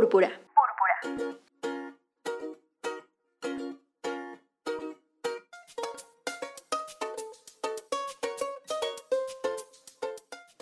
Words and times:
Púrpura. 0.00 0.32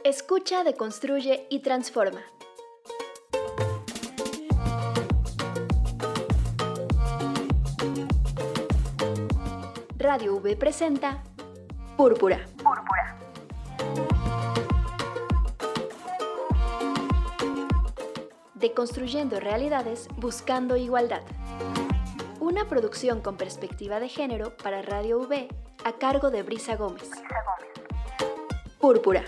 Escucha, 0.02 0.64
deconstruye 0.64 1.46
y 1.50 1.60
transforma. 1.60 2.20
Radio 9.98 10.34
V 10.38 10.56
presenta 10.56 11.23
Púrpura. 11.96 12.38
Púrpura. 12.45 12.58
Deconstruyendo 18.68 19.40
realidades 19.40 20.08
buscando 20.18 20.76
igualdad. 20.76 21.22
Una 22.38 22.68
producción 22.68 23.22
con 23.22 23.38
perspectiva 23.38 23.98
de 23.98 24.10
género 24.10 24.59
para 24.59 24.82
Radio 24.82 25.20
V 25.20 25.48
a 25.84 25.92
cargo 25.92 26.30
de 26.30 26.42
Brisa 26.42 26.76
Gómez. 26.76 27.10
Púrpura. 28.78 29.24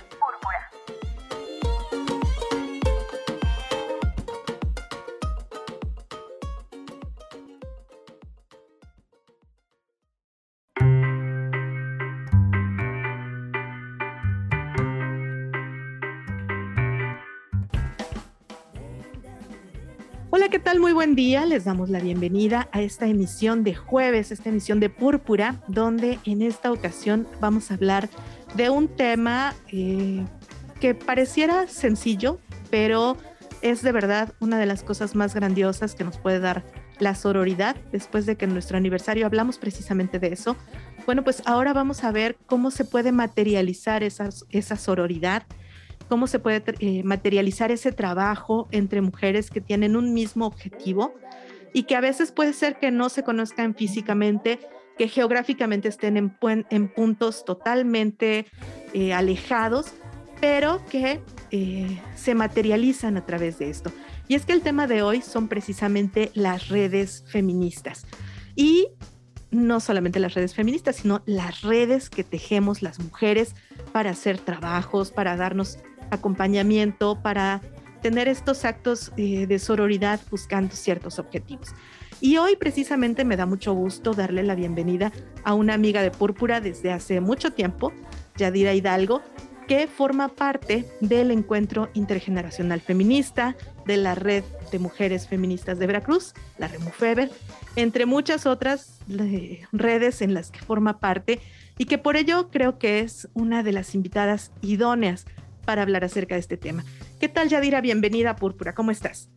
Buen 21.01 21.15
día. 21.15 21.47
Les 21.47 21.65
damos 21.65 21.89
la 21.89 21.99
bienvenida 21.99 22.69
a 22.73 22.83
esta 22.83 23.07
emisión 23.07 23.65
de 23.65 23.75
jueves, 23.75 24.33
esta 24.33 24.51
emisión 24.51 24.81
de 24.81 24.91
Púrpura, 24.91 25.63
donde 25.67 26.19
en 26.27 26.43
esta 26.43 26.71
ocasión 26.71 27.27
vamos 27.41 27.71
a 27.71 27.75
hablar 27.77 28.11
de 28.55 28.69
un 28.69 28.87
tema 28.87 29.55
eh, 29.73 30.23
que 30.79 30.95
pareciera 30.95 31.67
sencillo, 31.69 32.39
pero 32.69 33.17
es 33.63 33.81
de 33.81 33.93
verdad 33.93 34.35
una 34.41 34.59
de 34.59 34.67
las 34.67 34.83
cosas 34.83 35.15
más 35.15 35.35
grandiosas 35.35 35.95
que 35.95 36.05
nos 36.05 36.19
puede 36.19 36.39
dar 36.39 36.67
la 36.99 37.15
sororidad. 37.15 37.77
Después 37.93 38.27
de 38.27 38.37
que 38.37 38.45
en 38.45 38.53
nuestro 38.53 38.77
aniversario 38.77 39.25
hablamos 39.25 39.57
precisamente 39.57 40.19
de 40.19 40.35
eso. 40.35 40.55
Bueno, 41.07 41.25
pues 41.25 41.43
ahora 41.47 41.73
vamos 41.73 42.05
a 42.05 42.13
ver 42.13 42.37
cómo 42.45 42.71
se 42.71 42.85
puede 42.85 43.11
materializar 43.11 44.03
esa, 44.03 44.29
esa 44.51 44.77
sororidad 44.77 45.45
cómo 46.11 46.27
se 46.27 46.41
puede 46.41 46.63
eh, 46.81 47.05
materializar 47.05 47.71
ese 47.71 47.93
trabajo 47.93 48.69
entre 48.73 49.01
mujeres 49.01 49.49
que 49.49 49.61
tienen 49.61 49.95
un 49.95 50.13
mismo 50.13 50.45
objetivo 50.45 51.15
y 51.73 51.85
que 51.85 51.95
a 51.95 52.01
veces 52.01 52.33
puede 52.33 52.53
ser 52.53 52.81
que 52.81 52.91
no 52.91 53.09
se 53.09 53.23
conozcan 53.23 53.77
físicamente, 53.77 54.59
que 54.99 55.07
geográficamente 55.07 55.89
estén 55.89 56.17
en, 56.17 56.37
en 56.69 56.89
puntos 56.89 57.45
totalmente 57.45 58.47
eh, 58.93 59.15
alejados, 59.15 59.93
pero 60.41 60.85
que 60.91 61.23
eh, 61.53 62.01
se 62.17 62.35
materializan 62.35 63.17
a 63.17 63.25
través 63.25 63.61
de 63.61 63.71
esto. 63.71 63.93
Y 64.27 64.35
es 64.35 64.45
que 64.45 64.53
el 64.53 64.63
tema 64.63 64.89
de 64.89 65.03
hoy 65.03 65.23
son 65.23 65.47
precisamente 65.47 66.33
las 66.35 66.69
redes 66.69 67.25
feministas. 67.29 68.05
Y 68.57 68.89
no 69.53 69.79
solamente 69.79 70.19
las 70.19 70.35
redes 70.35 70.55
feministas, 70.55 70.97
sino 70.97 71.23
las 71.27 71.63
redes 71.63 72.11
que 72.11 72.25
tejemos 72.25 72.83
las 72.83 72.99
mujeres 72.99 73.55
para 73.93 74.11
hacer 74.11 74.39
trabajos, 74.39 75.11
para 75.11 75.37
darnos 75.37 75.79
acompañamiento, 76.11 77.21
para 77.23 77.61
tener 78.03 78.29
estos 78.29 78.65
actos 78.65 79.13
eh, 79.17 79.47
de 79.47 79.59
sororidad 79.59 80.21
buscando 80.31 80.75
ciertos 80.75 81.19
objetivos. 81.19 81.69
Y 82.21 82.37
hoy 82.37 82.57
precisamente 82.57 83.25
me 83.25 83.37
da 83.37 83.47
mucho 83.47 83.73
gusto 83.73 84.13
darle 84.13 84.43
la 84.43 84.55
bienvenida 84.55 85.13
a 85.43 85.55
una 85.55 85.75
amiga 85.75 86.03
de 86.03 86.11
Púrpura 86.11 86.61
desde 86.61 86.93
hace 86.93 87.21
mucho 87.21 87.53
tiempo, 87.53 87.93
Yadira 88.37 88.75
Hidalgo, 88.75 89.23
que 89.67 89.87
forma 89.87 90.29
parte 90.29 90.85
del 91.01 91.31
encuentro 91.31 91.91
intergeneracional 91.95 92.81
feminista, 92.81 93.57
de 93.87 93.97
la 93.97 94.17
red 94.17 94.43
de 94.73 94.79
mujeres 94.79 95.29
feministas 95.29 95.79
de 95.79 95.87
Veracruz, 95.87 96.35
la 96.59 96.69
Remufeber, 96.69 97.31
entre 97.77 98.05
muchas 98.05 98.47
otras 98.47 98.99
eh, 99.09 99.63
redes 99.73 100.23
en 100.23 100.35
las 100.35 100.51
que 100.51 100.61
forma 100.61 100.99
parte 100.99 101.41
y 101.79 101.87
que 101.87 101.99
por 101.99 102.17
ello 102.17 102.51
creo 102.51 102.79
que 102.79 102.99
es 102.99 103.29
una 103.33 103.63
de 103.63 103.73
las 103.73 103.95
invitadas 103.95 104.51
idóneas 104.61 105.25
para 105.65 105.83
hablar 105.83 106.05
acerca 106.05 106.35
de 106.35 106.41
este 106.41 106.57
tema. 106.57 106.85
¿Qué 107.21 107.29
tal, 107.29 107.49
Yadira? 107.49 107.81
Bienvenida 107.81 108.37
Púrpura, 108.37 108.75
¿cómo 108.75 108.91
estás? 108.91 109.29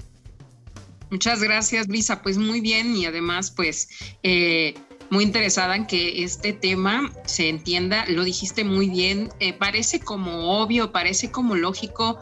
Muchas 1.14 1.44
gracias, 1.44 1.88
Brisa. 1.88 2.24
Pues 2.24 2.40
muy 2.40 2.60
bien 2.60 2.96
y 2.96 3.06
además, 3.06 3.52
pues 3.52 3.88
eh, 4.24 4.74
muy 5.12 5.24
interesada 5.24 5.76
en 5.76 5.86
que 5.86 6.24
este 6.24 6.54
tema 6.54 7.12
se 7.26 7.50
entienda. 7.50 8.06
Lo 8.08 8.24
dijiste 8.24 8.64
muy 8.64 8.90
bien. 8.90 9.30
Eh, 9.40 9.54
parece 9.54 10.00
como 10.00 10.60
obvio, 10.60 10.92
parece 10.92 11.30
como 11.30 11.56
lógico, 11.56 12.20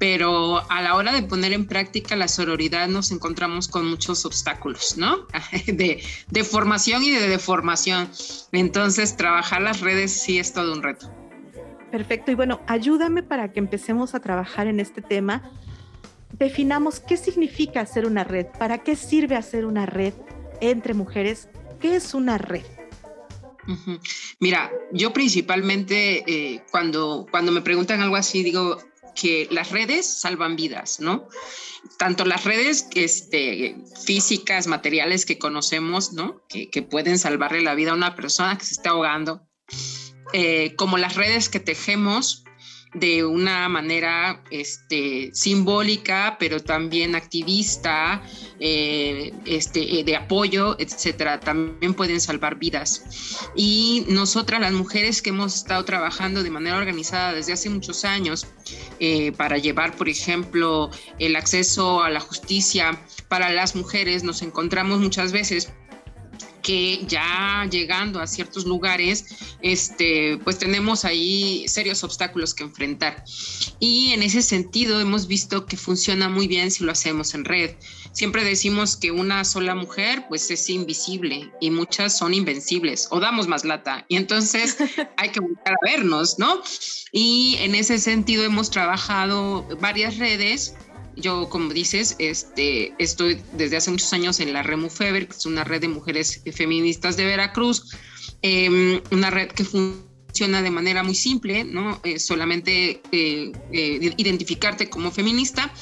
pero 0.00 0.68
a 0.68 0.82
la 0.82 0.96
hora 0.96 1.12
de 1.12 1.22
poner 1.22 1.52
en 1.52 1.66
práctica 1.66 2.16
la 2.16 2.26
sororidad 2.26 2.88
nos 2.88 3.12
encontramos 3.12 3.68
con 3.68 3.88
muchos 3.88 4.24
obstáculos, 4.24 4.96
¿no? 4.96 5.28
De, 5.66 6.02
de 6.28 6.44
formación 6.44 7.04
y 7.04 7.10
de 7.10 7.28
deformación. 7.28 8.10
Entonces, 8.50 9.16
trabajar 9.16 9.62
las 9.62 9.80
redes 9.80 10.12
sí 10.12 10.40
es 10.40 10.52
todo 10.52 10.72
un 10.72 10.82
reto. 10.82 11.21
Perfecto. 11.92 12.30
Y 12.30 12.34
bueno, 12.34 12.62
ayúdame 12.66 13.22
para 13.22 13.52
que 13.52 13.60
empecemos 13.60 14.14
a 14.14 14.20
trabajar 14.20 14.66
en 14.66 14.80
este 14.80 15.02
tema. 15.02 15.52
Definamos 16.32 17.00
qué 17.00 17.18
significa 17.18 17.82
hacer 17.82 18.06
una 18.06 18.24
red, 18.24 18.46
para 18.58 18.78
qué 18.78 18.96
sirve 18.96 19.36
hacer 19.36 19.66
una 19.66 19.84
red 19.84 20.14
entre 20.62 20.94
mujeres, 20.94 21.48
qué 21.80 21.94
es 21.96 22.14
una 22.14 22.38
red. 22.38 22.64
Mira, 24.40 24.72
yo 24.90 25.12
principalmente 25.12 26.24
eh, 26.26 26.64
cuando, 26.70 27.26
cuando 27.30 27.52
me 27.52 27.60
preguntan 27.60 28.00
algo 28.00 28.16
así, 28.16 28.42
digo 28.42 28.78
que 29.14 29.46
las 29.50 29.70
redes 29.70 30.06
salvan 30.06 30.56
vidas, 30.56 30.98
¿no? 30.98 31.28
Tanto 31.98 32.24
las 32.24 32.44
redes 32.44 32.88
este, 32.94 33.76
físicas, 34.02 34.66
materiales 34.66 35.26
que 35.26 35.38
conocemos, 35.38 36.14
¿no? 36.14 36.42
Que, 36.48 36.70
que 36.70 36.80
pueden 36.80 37.18
salvarle 37.18 37.60
la 37.60 37.74
vida 37.74 37.90
a 37.90 37.94
una 37.94 38.16
persona 38.16 38.56
que 38.56 38.64
se 38.64 38.72
está 38.72 38.90
ahogando, 38.90 39.46
eh, 40.32 40.74
como 40.76 40.98
las 40.98 41.14
redes 41.14 41.48
que 41.48 41.60
tejemos 41.60 42.44
de 42.94 43.24
una 43.24 43.70
manera 43.70 44.42
este, 44.50 45.30
simbólica, 45.32 46.36
pero 46.38 46.60
también 46.60 47.14
activista, 47.14 48.22
eh, 48.60 49.32
este, 49.46 50.00
eh, 50.00 50.04
de 50.04 50.14
apoyo, 50.14 50.76
etcétera, 50.78 51.40
también 51.40 51.94
pueden 51.94 52.20
salvar 52.20 52.58
vidas. 52.58 53.48
Y 53.56 54.04
nosotras, 54.08 54.60
las 54.60 54.72
mujeres 54.72 55.22
que 55.22 55.30
hemos 55.30 55.56
estado 55.56 55.84
trabajando 55.86 56.42
de 56.42 56.50
manera 56.50 56.76
organizada 56.76 57.32
desde 57.32 57.54
hace 57.54 57.70
muchos 57.70 58.04
años 58.04 58.46
para 59.36 59.58
llevar, 59.58 59.96
por 59.96 60.08
ejemplo, 60.08 60.90
el 61.18 61.34
acceso 61.34 62.02
a 62.02 62.10
la 62.10 62.20
justicia 62.20 63.02
para 63.28 63.50
las 63.50 63.74
mujeres, 63.74 64.22
nos 64.22 64.42
encontramos 64.42 65.00
muchas 65.00 65.32
veces 65.32 65.72
que 66.62 67.04
ya 67.06 67.66
llegando 67.70 68.20
a 68.20 68.26
ciertos 68.26 68.64
lugares, 68.64 69.26
este, 69.60 70.38
pues 70.44 70.58
tenemos 70.58 71.04
ahí 71.04 71.66
serios 71.68 72.04
obstáculos 72.04 72.54
que 72.54 72.64
enfrentar. 72.64 73.24
Y 73.80 74.12
en 74.12 74.22
ese 74.22 74.42
sentido 74.42 75.00
hemos 75.00 75.26
visto 75.26 75.66
que 75.66 75.76
funciona 75.76 76.28
muy 76.28 76.46
bien 76.46 76.70
si 76.70 76.84
lo 76.84 76.92
hacemos 76.92 77.34
en 77.34 77.44
red. 77.44 77.72
Siempre 78.12 78.44
decimos 78.44 78.96
que 78.96 79.10
una 79.10 79.44
sola 79.44 79.74
mujer 79.74 80.24
pues 80.28 80.50
es 80.50 80.68
invisible 80.68 81.50
y 81.60 81.70
muchas 81.70 82.16
son 82.16 82.34
invencibles 82.34 83.08
o 83.10 83.20
damos 83.20 83.48
más 83.48 83.64
lata. 83.64 84.04
Y 84.08 84.16
entonces 84.16 84.76
hay 85.16 85.30
que 85.30 85.40
buscar 85.40 85.74
a 85.74 85.84
vernos, 85.84 86.38
¿no? 86.38 86.62
Y 87.10 87.56
en 87.60 87.74
ese 87.74 87.98
sentido 87.98 88.44
hemos 88.44 88.70
trabajado 88.70 89.66
varias 89.80 90.18
redes 90.18 90.74
yo, 91.16 91.48
como 91.48 91.72
dices, 91.72 92.16
este, 92.18 92.94
estoy 92.98 93.42
desde 93.52 93.76
hace 93.76 93.90
muchos 93.90 94.12
años 94.12 94.40
en 94.40 94.52
la 94.52 94.62
Remufeber, 94.62 95.26
que 95.26 95.36
es 95.36 95.46
una 95.46 95.64
red 95.64 95.80
de 95.80 95.88
mujeres 95.88 96.42
feministas 96.52 97.16
de 97.16 97.24
Veracruz, 97.24 97.90
em, 98.42 99.00
una 99.10 99.30
red 99.30 99.48
que 99.48 99.64
funciona 99.64 100.11
de 100.32 100.70
manera 100.70 101.02
muy 101.02 101.14
simple, 101.14 101.64
¿no? 101.64 102.00
solamente 102.18 103.02
eh, 103.12 103.52
eh, 103.72 104.14
identificarte 104.16 104.88
como 104.88 105.10
feminista 105.10 105.72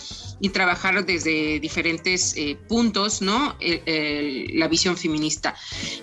y 0.43 0.49
trabajar 0.49 1.05
desde 1.05 1.61
diferentes 1.61 2.35
eh, 2.37 2.57
puntos, 2.69 3.21
¿no? 3.21 3.57
la 3.61 4.69
visión 4.69 4.97
feminista. 4.97 5.55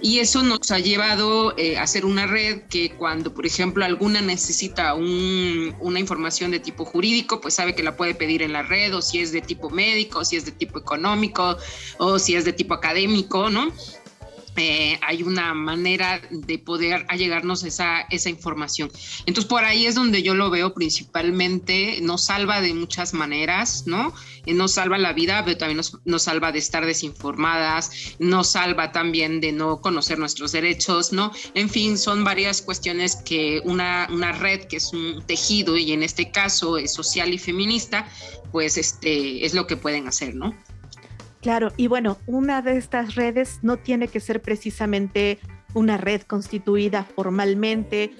Y 0.01 0.19
eso 0.19 0.44
nos 0.44 0.69
ha 0.71 0.79
llevado 0.79 1.57
eh, 1.57 1.77
a 1.77 1.83
hacer 1.83 2.05
una 2.05 2.27
red 2.27 2.61
que 2.69 2.91
cuando, 2.91 3.33
por 3.33 3.45
ejemplo, 3.45 3.83
alguna 3.83 4.21
necesita 4.21 4.94
una 4.94 5.99
información 5.99 6.51
de 6.51 6.59
tipo 6.59 6.85
jurídico, 6.85 7.41
pues 7.41 7.55
sabe 7.55 7.73
que 7.73 7.81
la 7.81 7.97
puede 7.97 8.13
pedir 8.13 8.44
en 8.44 8.53
la 8.53 8.61
red, 8.61 8.95
o 8.95 9.01
si 9.01 9.19
es 9.19 9.31
de 9.31 9.41
tipo 9.41 9.71
médico, 9.71 10.19
o 10.19 10.25
si 10.25 10.35
es 10.35 10.45
de 10.45 10.51
tipo 10.51 10.77
económico, 10.77 11.57
o 11.97 12.19
si 12.19 12.35
es 12.35 12.45
de 12.45 12.53
tipo 12.53 12.75
académico, 12.75 13.49
¿no? 13.49 13.73
Eh, 14.57 15.00
hay 15.04 15.21
una 15.21 15.54
manera 15.54 16.19
de 16.31 16.57
poder 16.57 17.06
allegarnos 17.09 17.63
esa, 17.63 18.01
esa 18.09 18.30
información. 18.30 18.92
Entonces, 19.25 19.45
por 19.45 19.63
ahí 19.63 19.86
es 19.86 19.95
donde 19.95 20.24
yo 20.24 20.33
lo 20.33 20.50
veo 20.50 20.74
principalmente, 20.74 22.00
nos 22.01 22.25
salva 22.25 22.59
de 22.59 22.74
muchas 22.74 23.13
maneras, 23.13 23.83
¿no? 23.86 24.13
Eh, 24.45 24.54
nos 24.54 24.74
salva 24.74 24.98
la 24.98 25.13
vida, 25.13 25.44
pero 25.45 25.57
también 25.57 25.77
nos, 25.77 25.98
nos, 26.06 26.24
salva 26.24 26.51
de 26.51 26.59
estar 26.59 26.86
desinformadas, 26.86 28.15
nos 28.18 28.50
salva 28.50 28.92
también 28.92 29.42
de 29.42 29.51
no 29.51 29.80
conocer 29.80 30.18
nuestros 30.18 30.51
derechos, 30.51 31.13
¿no? 31.13 31.31
En 31.54 31.69
fin, 31.69 31.98
son 31.98 32.24
varias 32.24 32.62
cuestiones 32.62 33.15
que 33.15 33.62
una, 33.63 34.07
una 34.12 34.31
red 34.31 34.62
que 34.65 34.77
es 34.77 34.92
un 34.92 35.24
tejido 35.25 35.77
y 35.77 35.92
en 35.92 36.01
este 36.01 36.31
caso 36.31 36.77
es 36.77 36.94
social 36.94 37.33
y 37.33 37.38
feminista, 37.38 38.09
pues 38.51 38.77
este, 38.77 39.45
es 39.45 39.54
lo 39.54 39.68
que 39.68 39.77
pueden 39.77 40.07
hacer, 40.07 40.33
¿no? 40.33 40.56
Claro, 41.47 41.71
y 41.77 41.88
bueno, 41.88 42.17
una 42.27 42.61
de 42.61 42.75
estas 42.75 43.15
redes 43.15 43.59
no 43.61 43.77
tiene 43.77 44.09
que 44.09 44.19
ser 44.19 44.41
precisamente 44.41 45.39
una 45.73 45.95
red 45.95 46.23
constituida 46.23 47.05
formalmente. 47.15 48.13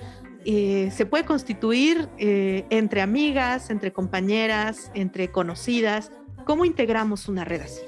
Eh, 0.46 0.94
se 0.96 1.06
puede 1.06 1.26
constituir 1.26 2.08
eh, 2.18 2.66
entre 2.70 3.02
amigas, 3.02 3.70
entre 3.70 3.92
compañeras, 3.92 4.92
entre 4.94 5.30
conocidas. 5.30 6.10
¿Cómo 6.46 6.64
integramos 6.64 7.28
una 7.28 7.44
red 7.44 7.64
así? 7.64 7.82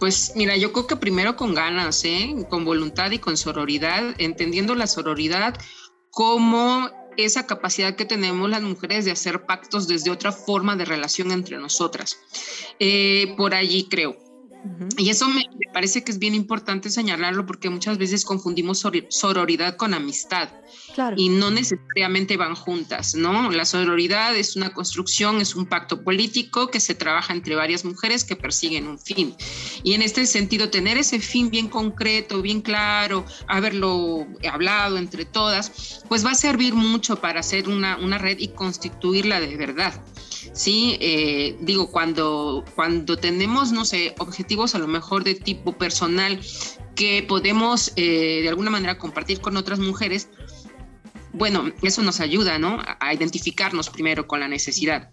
Pues 0.00 0.32
mira, 0.34 0.56
yo 0.56 0.72
creo 0.72 0.88
que 0.88 0.96
primero 0.96 1.36
con 1.36 1.54
ganas, 1.54 2.04
¿eh? 2.04 2.44
con 2.50 2.64
voluntad 2.64 3.12
y 3.12 3.20
con 3.20 3.36
sororidad, 3.36 4.16
entendiendo 4.18 4.74
la 4.74 4.88
sororidad 4.88 5.54
como 6.10 6.90
esa 7.18 7.46
capacidad 7.46 7.96
que 7.96 8.04
tenemos 8.04 8.48
las 8.48 8.62
mujeres 8.62 9.04
de 9.04 9.10
hacer 9.10 9.44
pactos 9.44 9.88
desde 9.88 10.10
otra 10.10 10.32
forma 10.32 10.76
de 10.76 10.84
relación 10.84 11.32
entre 11.32 11.58
nosotras. 11.58 12.18
Eh, 12.78 13.34
por 13.36 13.54
allí 13.54 13.88
creo. 13.90 14.27
Y 14.96 15.10
eso 15.10 15.28
me, 15.28 15.44
parece 15.72 16.02
que 16.02 16.10
es 16.10 16.18
bien 16.18 16.34
importante 16.34 16.90
señalarlo 16.90 17.46
porque 17.46 17.70
muchas 17.70 17.98
veces 17.98 18.24
confundimos 18.24 18.84
sororidad 19.08 19.76
con 19.76 19.94
amistad 19.94 20.48
y 21.16 21.28
no 21.28 21.50
necesariamente 21.50 22.36
van 22.36 22.54
juntas, 22.54 23.14
¿no? 23.14 23.50
La 23.50 23.64
sororidad 23.64 24.36
es 24.36 24.56
una 24.56 24.72
construcción, 24.72 25.40
es 25.40 25.54
un 25.54 25.66
pacto 25.66 26.02
político 26.02 26.68
que 26.68 26.80
se 26.80 26.94
trabaja 26.94 27.32
entre 27.32 27.54
varias 27.54 27.84
mujeres 27.84 28.24
que 28.24 28.34
persiguen 28.34 28.88
un 28.88 28.98
fin. 28.98 29.34
Y 29.84 29.94
en 29.94 30.02
este 30.02 30.26
sentido, 30.26 30.70
tener 30.70 30.98
ese 30.98 31.20
fin 31.20 31.50
bien 31.50 31.68
concreto, 31.68 32.42
bien 32.42 32.60
claro, 32.60 33.24
haberlo 33.46 34.26
hablado 34.50 34.98
entre 34.98 35.24
todas, 35.24 36.02
pues 36.08 36.24
va 36.24 36.32
a 36.32 36.34
servir 36.34 36.74
mucho 36.74 37.20
para 37.20 37.40
hacer 37.40 37.68
una, 37.68 37.96
una 37.98 38.18
red 38.18 38.38
y 38.38 38.48
constituirla 38.48 39.40
de 39.40 39.56
verdad. 39.56 39.94
Sí, 40.52 40.98
eh, 41.00 41.56
digo, 41.60 41.90
cuando, 41.90 42.64
cuando 42.74 43.16
tenemos, 43.16 43.72
no 43.72 43.84
sé, 43.84 44.14
objetivos 44.18 44.74
a 44.74 44.78
lo 44.78 44.86
mejor 44.88 45.24
de 45.24 45.34
tipo 45.34 45.76
personal 45.76 46.40
que 46.94 47.22
podemos 47.22 47.92
eh, 47.96 48.40
de 48.42 48.48
alguna 48.48 48.70
manera 48.70 48.98
compartir 48.98 49.40
con 49.40 49.56
otras 49.56 49.78
mujeres, 49.78 50.28
bueno, 51.32 51.72
eso 51.82 52.02
nos 52.02 52.20
ayuda, 52.20 52.58
¿no? 52.58 52.80
A 53.00 53.14
identificarnos 53.14 53.90
primero 53.90 54.26
con 54.26 54.40
la 54.40 54.48
necesidad. 54.48 55.10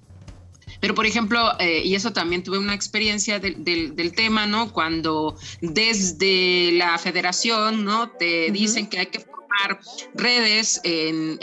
Pero, 0.80 0.96
por 0.96 1.06
ejemplo, 1.06 1.52
eh, 1.60 1.82
y 1.84 1.96
eso 1.96 2.14
también 2.14 2.44
tuve 2.44 2.58
una 2.58 2.74
experiencia 2.74 3.40
del 3.40 4.14
tema, 4.16 4.46
¿no? 4.46 4.72
Cuando 4.72 5.38
desde 5.62 6.72
la 6.74 6.98
federación, 6.98 7.86
¿no? 7.86 8.10
Te 8.10 8.52
dicen 8.52 8.88
que 8.88 9.00
hay 9.00 9.08
que 9.08 9.20
formar 9.20 9.80
redes 10.14 10.82
en, 10.84 11.38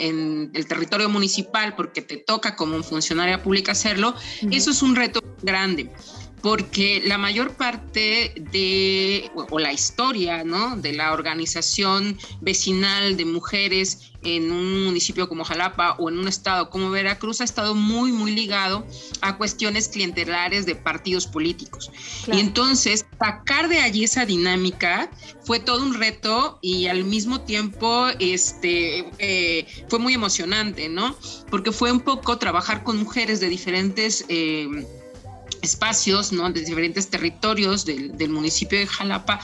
el 0.53 0.67
territorio 0.67 1.09
municipal 1.09 1.75
porque 1.75 2.01
te 2.01 2.17
toca 2.17 2.55
como 2.55 2.75
un 2.75 2.83
funcionaria 2.83 3.41
pública 3.41 3.71
hacerlo, 3.71 4.15
eso 4.51 4.71
es 4.71 4.81
un 4.81 4.95
reto 4.95 5.21
grande 5.41 5.89
porque 6.43 7.01
la 7.05 7.17
mayor 7.17 7.53
parte 7.53 8.33
de, 8.51 9.31
o 9.33 9.59
la 9.59 9.71
historia, 9.71 10.43
¿no? 10.43 10.75
De 10.75 10.91
la 10.91 11.13
organización 11.13 12.19
vecinal 12.41 13.15
de 13.15 13.23
mujeres 13.23 14.11
en 14.23 14.51
un 14.51 14.83
municipio 14.83 15.29
como 15.29 15.45
Jalapa 15.45 15.95
o 15.99 16.09
en 16.09 16.19
un 16.19 16.27
estado 16.27 16.69
como 16.69 16.89
Veracruz 16.89 17.39
ha 17.39 17.45
estado 17.45 17.75
muy, 17.75 18.11
muy 18.11 18.33
ligado 18.33 18.85
a 19.21 19.37
cuestiones 19.37 19.87
clientelares 19.87 20.65
de 20.65 20.75
partidos 20.75 21.27
políticos. 21.27 21.89
Y 22.29 22.41
entonces, 22.41 23.05
sacar 23.17 23.69
de 23.69 23.79
allí 23.79 24.03
esa 24.03 24.25
dinámica 24.25 25.09
fue 25.45 25.61
todo 25.61 25.81
un 25.81 25.93
reto 25.93 26.59
y 26.61 26.87
al 26.87 27.05
mismo 27.05 27.39
tiempo 27.39 28.07
este, 28.19 29.09
eh, 29.19 29.65
fue 29.87 29.99
muy 29.99 30.13
emocionante, 30.13 30.89
¿no? 30.89 31.15
Porque 31.49 31.71
fue 31.71 31.89
un 31.89 32.01
poco 32.01 32.37
trabajar 32.37 32.83
con 32.83 32.97
mujeres 32.97 33.39
de 33.39 33.47
diferentes... 33.47 34.25
Eh, 34.27 34.85
espacios, 35.63 36.31
¿no? 36.31 36.51
De 36.51 36.61
diferentes 36.61 37.09
territorios 37.09 37.85
del, 37.85 38.15
del, 38.17 38.29
municipio 38.29 38.77
de 38.77 38.85
Jalapa 38.85 39.39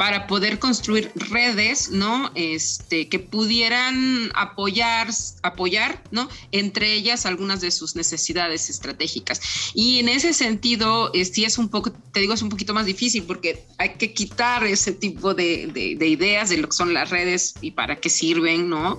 para 0.00 0.26
poder 0.26 0.58
construir 0.58 1.12
redes, 1.14 1.90
¿no? 1.90 2.30
Este, 2.34 3.10
que 3.10 3.18
pudieran 3.18 4.32
apoyar, 4.34 5.08
apoyar, 5.42 6.02
¿no? 6.10 6.26
Entre 6.52 6.94
ellas 6.94 7.26
algunas 7.26 7.60
de 7.60 7.70
sus 7.70 7.96
necesidades 7.96 8.70
estratégicas. 8.70 9.42
Y 9.74 9.98
en 9.98 10.08
ese 10.08 10.32
sentido, 10.32 11.12
sí 11.30 11.44
es 11.44 11.58
un 11.58 11.68
poco, 11.68 11.92
te 11.92 12.20
digo, 12.20 12.32
es 12.32 12.40
un 12.40 12.48
poquito 12.48 12.72
más 12.72 12.86
difícil 12.86 13.24
porque 13.24 13.66
hay 13.76 13.96
que 13.98 14.14
quitar 14.14 14.64
ese 14.64 14.92
tipo 14.92 15.34
de, 15.34 15.66
de, 15.66 16.08
ideas 16.08 16.48
de 16.48 16.56
lo 16.56 16.70
que 16.70 16.76
son 16.76 16.94
las 16.94 17.10
redes 17.10 17.52
y 17.60 17.72
para 17.72 17.96
qué 17.96 18.08
sirven, 18.08 18.70
¿no? 18.70 18.98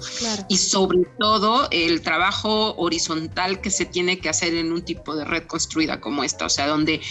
Y 0.50 0.58
sobre 0.58 1.00
todo 1.18 1.68
el 1.72 2.02
trabajo 2.02 2.76
horizontal 2.76 3.60
que 3.60 3.72
se 3.72 3.86
tiene 3.86 4.20
que 4.20 4.30
hacer 4.30 4.54
en 4.54 4.72
un 4.72 4.84
tipo 4.84 5.16
de 5.16 5.26
red 5.26 5.48
construida 5.48 6.00
como 6.00 6.24
esta, 6.24 6.46
o 6.46 6.50
sea, 6.50 6.68
donde 6.68 7.02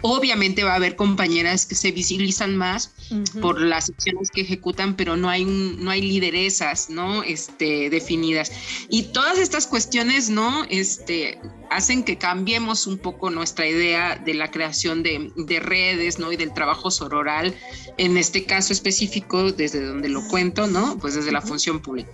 Obviamente 0.00 0.62
va 0.62 0.72
a 0.72 0.76
haber 0.76 0.94
compañeras 0.94 1.66
que 1.66 1.74
se 1.74 1.90
visibilizan 1.90 2.56
más 2.56 2.94
por 3.40 3.60
las 3.60 3.90
acciones 3.90 4.30
que 4.30 4.42
ejecutan, 4.42 4.94
pero 4.94 5.16
no 5.16 5.28
hay, 5.28 5.44
no 5.44 5.90
hay 5.90 6.02
lideresas, 6.02 6.88
¿no? 6.88 7.22
Este, 7.22 7.90
definidas. 7.90 8.52
Y 8.88 9.04
todas 9.12 9.38
estas 9.38 9.66
cuestiones, 9.66 10.30
¿no? 10.30 10.64
Este, 10.68 11.40
hacen 11.70 12.04
que 12.04 12.16
cambiemos 12.16 12.86
un 12.86 12.98
poco 12.98 13.30
nuestra 13.30 13.66
idea 13.66 14.16
de 14.16 14.34
la 14.34 14.50
creación 14.50 15.02
de, 15.02 15.60
redes, 15.60 16.18
¿no? 16.18 16.32
Y 16.32 16.36
del 16.36 16.52
trabajo 16.54 16.90
sororal, 16.90 17.54
en 17.96 18.16
este 18.16 18.44
caso 18.44 18.72
específico, 18.72 19.52
desde 19.52 19.84
donde 19.84 20.08
lo 20.08 20.26
cuento, 20.28 20.66
¿no? 20.66 20.98
Pues 20.98 21.14
desde 21.14 21.32
la 21.32 21.40
función 21.40 21.80
pública. 21.80 22.10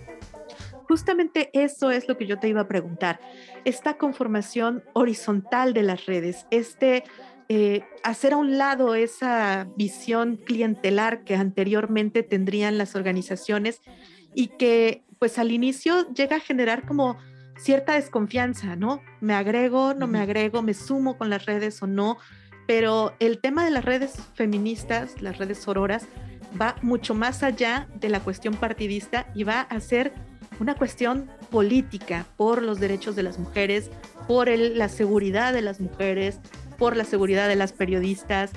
Justamente 0.88 1.50
eso 1.52 1.90
es 1.90 2.08
lo 2.08 2.16
que 2.16 2.26
yo 2.26 2.38
te 2.38 2.48
iba 2.48 2.62
a 2.62 2.68
preguntar. 2.68 3.20
Esta 3.64 3.94
conformación 3.96 4.84
horizontal 4.92 5.72
de 5.72 5.82
las 5.82 6.06
redes, 6.06 6.46
este 6.50 7.04
eh, 7.48 7.84
hacer 8.02 8.32
a 8.32 8.36
un 8.36 8.58
lado 8.58 8.94
esa 8.94 9.68
visión 9.76 10.36
clientelar 10.36 11.24
que 11.24 11.36
anteriormente 11.36 12.22
tendrían 12.22 12.78
las 12.78 12.96
organizaciones 12.96 13.80
y 14.34 14.48
que 14.48 15.04
pues 15.18 15.38
al 15.38 15.52
inicio 15.52 16.12
llega 16.12 16.36
a 16.36 16.40
generar 16.40 16.86
como 16.86 17.16
cierta 17.56 17.94
desconfianza, 17.94 18.76
¿no? 18.76 19.00
Me 19.20 19.34
agrego, 19.34 19.94
no 19.94 20.06
me 20.06 20.20
agrego, 20.20 20.62
me 20.62 20.74
sumo 20.74 21.16
con 21.16 21.30
las 21.30 21.46
redes 21.46 21.82
o 21.82 21.86
no, 21.86 22.18
pero 22.66 23.14
el 23.20 23.40
tema 23.40 23.64
de 23.64 23.70
las 23.70 23.84
redes 23.84 24.14
feministas, 24.34 25.20
las 25.20 25.38
redes 25.38 25.58
sororas, 25.58 26.06
va 26.60 26.76
mucho 26.82 27.14
más 27.14 27.42
allá 27.42 27.88
de 27.94 28.08
la 28.08 28.20
cuestión 28.20 28.54
partidista 28.54 29.26
y 29.34 29.44
va 29.44 29.60
a 29.60 29.80
ser 29.80 30.12
una 30.60 30.74
cuestión 30.74 31.30
política 31.50 32.26
por 32.36 32.62
los 32.62 32.80
derechos 32.80 33.16
de 33.16 33.22
las 33.22 33.38
mujeres, 33.38 33.90
por 34.28 34.48
la 34.48 34.88
seguridad 34.88 35.52
de 35.52 35.62
las 35.62 35.80
mujeres, 35.80 36.40
por 36.78 36.96
la 36.96 37.04
seguridad 37.04 37.48
de 37.48 37.56
las 37.56 37.72
periodistas, 37.72 38.50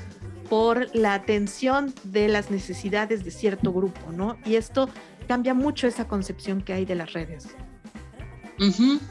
por 0.49 0.95
la 0.95 1.13
atención 1.13 1.93
de 2.03 2.27
las 2.27 2.51
necesidades 2.51 3.23
de 3.23 3.31
cierto 3.31 3.73
grupo, 3.73 4.11
¿no? 4.11 4.37
Y 4.45 4.55
esto 4.55 4.89
cambia 5.27 5.53
mucho 5.53 5.87
esa 5.87 6.07
concepción 6.07 6.61
que 6.61 6.73
hay 6.73 6.85
de 6.85 6.95
las 6.95 7.13
redes. 7.13 7.47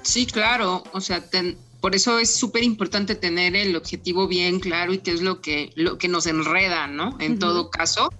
Sí, 0.02 0.26
claro, 0.26 0.82
o 0.92 1.00
sea, 1.00 1.22
por 1.80 1.94
eso 1.94 2.18
es 2.18 2.34
súper 2.34 2.64
importante 2.64 3.14
tener 3.14 3.54
el 3.54 3.76
objetivo 3.76 4.26
bien 4.26 4.58
claro 4.58 4.92
y 4.92 4.98
qué 4.98 5.12
es 5.12 5.20
lo 5.20 5.40
que, 5.40 5.72
lo 5.76 5.98
que 5.98 6.08
nos 6.08 6.26
enreda, 6.26 6.86
¿no? 6.88 7.16
En 7.20 7.38
todo 7.38 7.70
caso, 7.70 8.10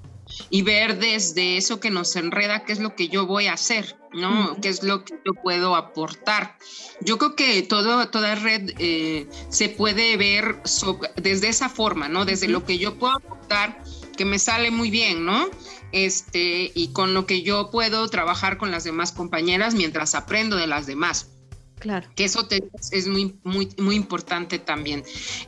y 0.50 0.62
ver 0.62 0.98
desde 0.98 1.56
eso 1.56 1.80
que 1.80 1.90
nos 1.90 2.14
enreda 2.16 2.64
qué 2.64 2.72
es 2.72 2.80
lo 2.80 2.94
que 2.94 3.08
yo 3.08 3.26
voy 3.26 3.46
a 3.46 3.54
hacer, 3.54 3.96
¿no? 4.16 4.56
¿Qué 4.60 4.68
es 4.68 4.82
lo 4.82 5.04
que 5.04 5.14
yo 5.24 5.34
puedo 5.34 5.76
aportar? 5.76 6.56
Yo 7.00 7.18
creo 7.18 7.36
que 7.36 7.62
todo, 7.62 8.08
toda 8.08 8.34
red 8.34 8.70
eh, 8.78 9.28
se 9.48 9.68
puede 9.68 10.16
ver 10.16 10.60
desde 11.16 11.48
esa 11.48 11.68
forma, 11.68 12.08
¿no? 12.08 12.24
Desde 12.24 12.48
lo 12.48 12.64
que 12.64 12.78
yo 12.78 12.98
puedo 12.98 13.16
aportar, 13.16 13.82
que 14.16 14.24
me 14.24 14.38
sale 14.38 14.70
muy 14.70 14.90
bien, 14.90 15.24
¿no? 15.24 15.48
Este, 15.92 16.72
y 16.74 16.92
con 16.92 17.14
lo 17.14 17.26
que 17.26 17.42
yo 17.42 17.70
puedo 17.70 18.08
trabajar 18.08 18.58
con 18.58 18.70
las 18.70 18.84
demás 18.84 19.12
compañeras 19.12 19.74
mientras 19.74 20.14
aprendo 20.14 20.56
de 20.56 20.66
las 20.66 20.86
demás. 20.86 21.35
Claro. 21.86 22.08
Que 22.16 22.24
eso 22.24 22.48
es 22.90 23.06
muy, 23.06 23.36
muy, 23.44 23.68
muy 23.78 23.94
importante 23.94 24.58
también. 24.58 25.04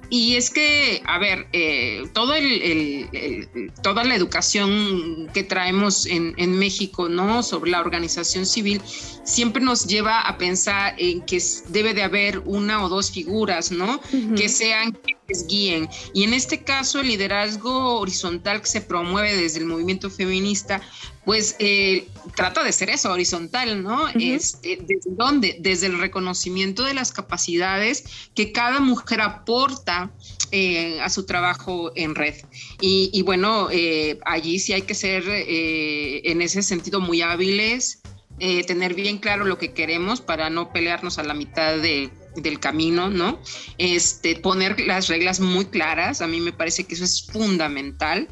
Y 0.09 0.37
es 0.37 0.51
que, 0.51 1.03
a 1.05 1.19
ver, 1.19 1.49
eh, 1.53 2.05
todo 2.13 2.33
el, 2.33 3.69
toda 3.83 4.05
la 4.05 4.15
educación 4.15 5.29
que 5.35 5.43
traemos 5.43 6.07
en, 6.07 6.59
México, 6.59 7.09
¿no? 7.09 7.43
Sobre 7.43 7.73
la 7.73 7.81
organización 7.81 8.47
civil, 8.47 8.81
siempre 9.25 9.61
nos 9.61 9.87
lleva 9.89 10.21
a 10.21 10.39
pensar 10.39 10.95
en 10.97 11.23
que 11.23 11.43
debe 11.71 11.93
de 11.93 12.05
haber 12.05 12.39
una 12.45 12.85
o 12.85 12.89
dos 12.89 13.11
figuras, 13.11 13.73
¿no? 13.73 14.01
Que 14.37 14.49
sean 14.49 14.97
les 15.29 15.47
guíen. 15.47 15.91
Y 16.15 16.25
en 16.25 16.33
este 16.33 16.63
caso, 16.65 17.01
el 17.01 17.09
liderazgo 17.09 18.01
horizontal 18.01 18.63
que 18.63 18.67
se 18.67 18.81
promueve 18.81 19.37
desde 19.37 19.59
el 19.59 19.67
movimiento 19.67 20.09
feminista, 20.09 20.81
pues 21.27 21.55
eh, 21.59 22.09
trata 22.35 22.65
de 22.65 22.73
ser 22.73 22.89
eso, 22.89 23.13
horizontal, 23.13 23.83
¿no? 23.83 24.09
Este, 24.09 24.79
¿Desde 24.81 25.11
dónde? 25.11 25.59
Desde 25.61 25.87
el 25.87 25.99
reconocimiento 25.99 26.83
de 26.83 26.95
las 26.95 27.13
capacidades 27.13 28.05
que 28.35 28.53
cada 28.53 28.81
mujer 28.81 29.21
aporta 29.21 30.11
eh, 30.51 30.99
a 31.03 31.11
su 31.11 31.27
trabajo 31.27 31.93
en 31.95 32.15
red. 32.15 32.37
Y, 32.81 33.21
bueno, 33.21 33.69
eh, 33.71 34.19
allí 34.25 34.59
sí 34.59 34.73
hay 34.73 34.83
que 34.83 34.95
ser 34.95 35.25
en 35.29 36.41
ese 36.41 36.63
sentido 36.63 37.01
muy 37.01 37.21
hábiles, 37.21 38.01
tener 38.39 38.95
bien 38.95 39.19
claro 39.19 39.45
lo 39.45 39.59
que 39.59 39.75
queremos 39.75 40.23
para 40.23 40.49
no 40.49 40.73
pelearnos 40.73 41.19
a 41.19 41.23
la 41.23 41.35
mitad 41.35 41.77
de 41.77 42.11
del 42.37 42.61
camino, 42.61 43.11
¿no? 43.11 43.41
Este, 43.79 44.37
poner 44.37 44.81
las 44.81 45.09
reglas 45.09 45.41
muy 45.41 45.67
claras, 45.67 46.21
a 46.21 46.27
mí 46.27 46.41
me 46.41 46.53
parece 46.53 46.85
que 46.85 46.95
eso 46.95 47.05
es 47.05 47.27
fundamental, 47.27 48.29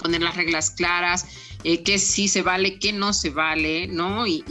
poner 0.00 0.22
las 0.22 0.36
reglas 0.36 0.70
claras, 0.70 1.26
eh, 1.64 1.82
qué 1.82 1.98
sí 1.98 2.28
se 2.28 2.42
vale, 2.42 2.78
qué 2.78 2.92
no 2.92 3.12
se 3.12 3.30
vale, 3.30 3.88
¿no? 3.88 4.26
Y, 4.26 4.42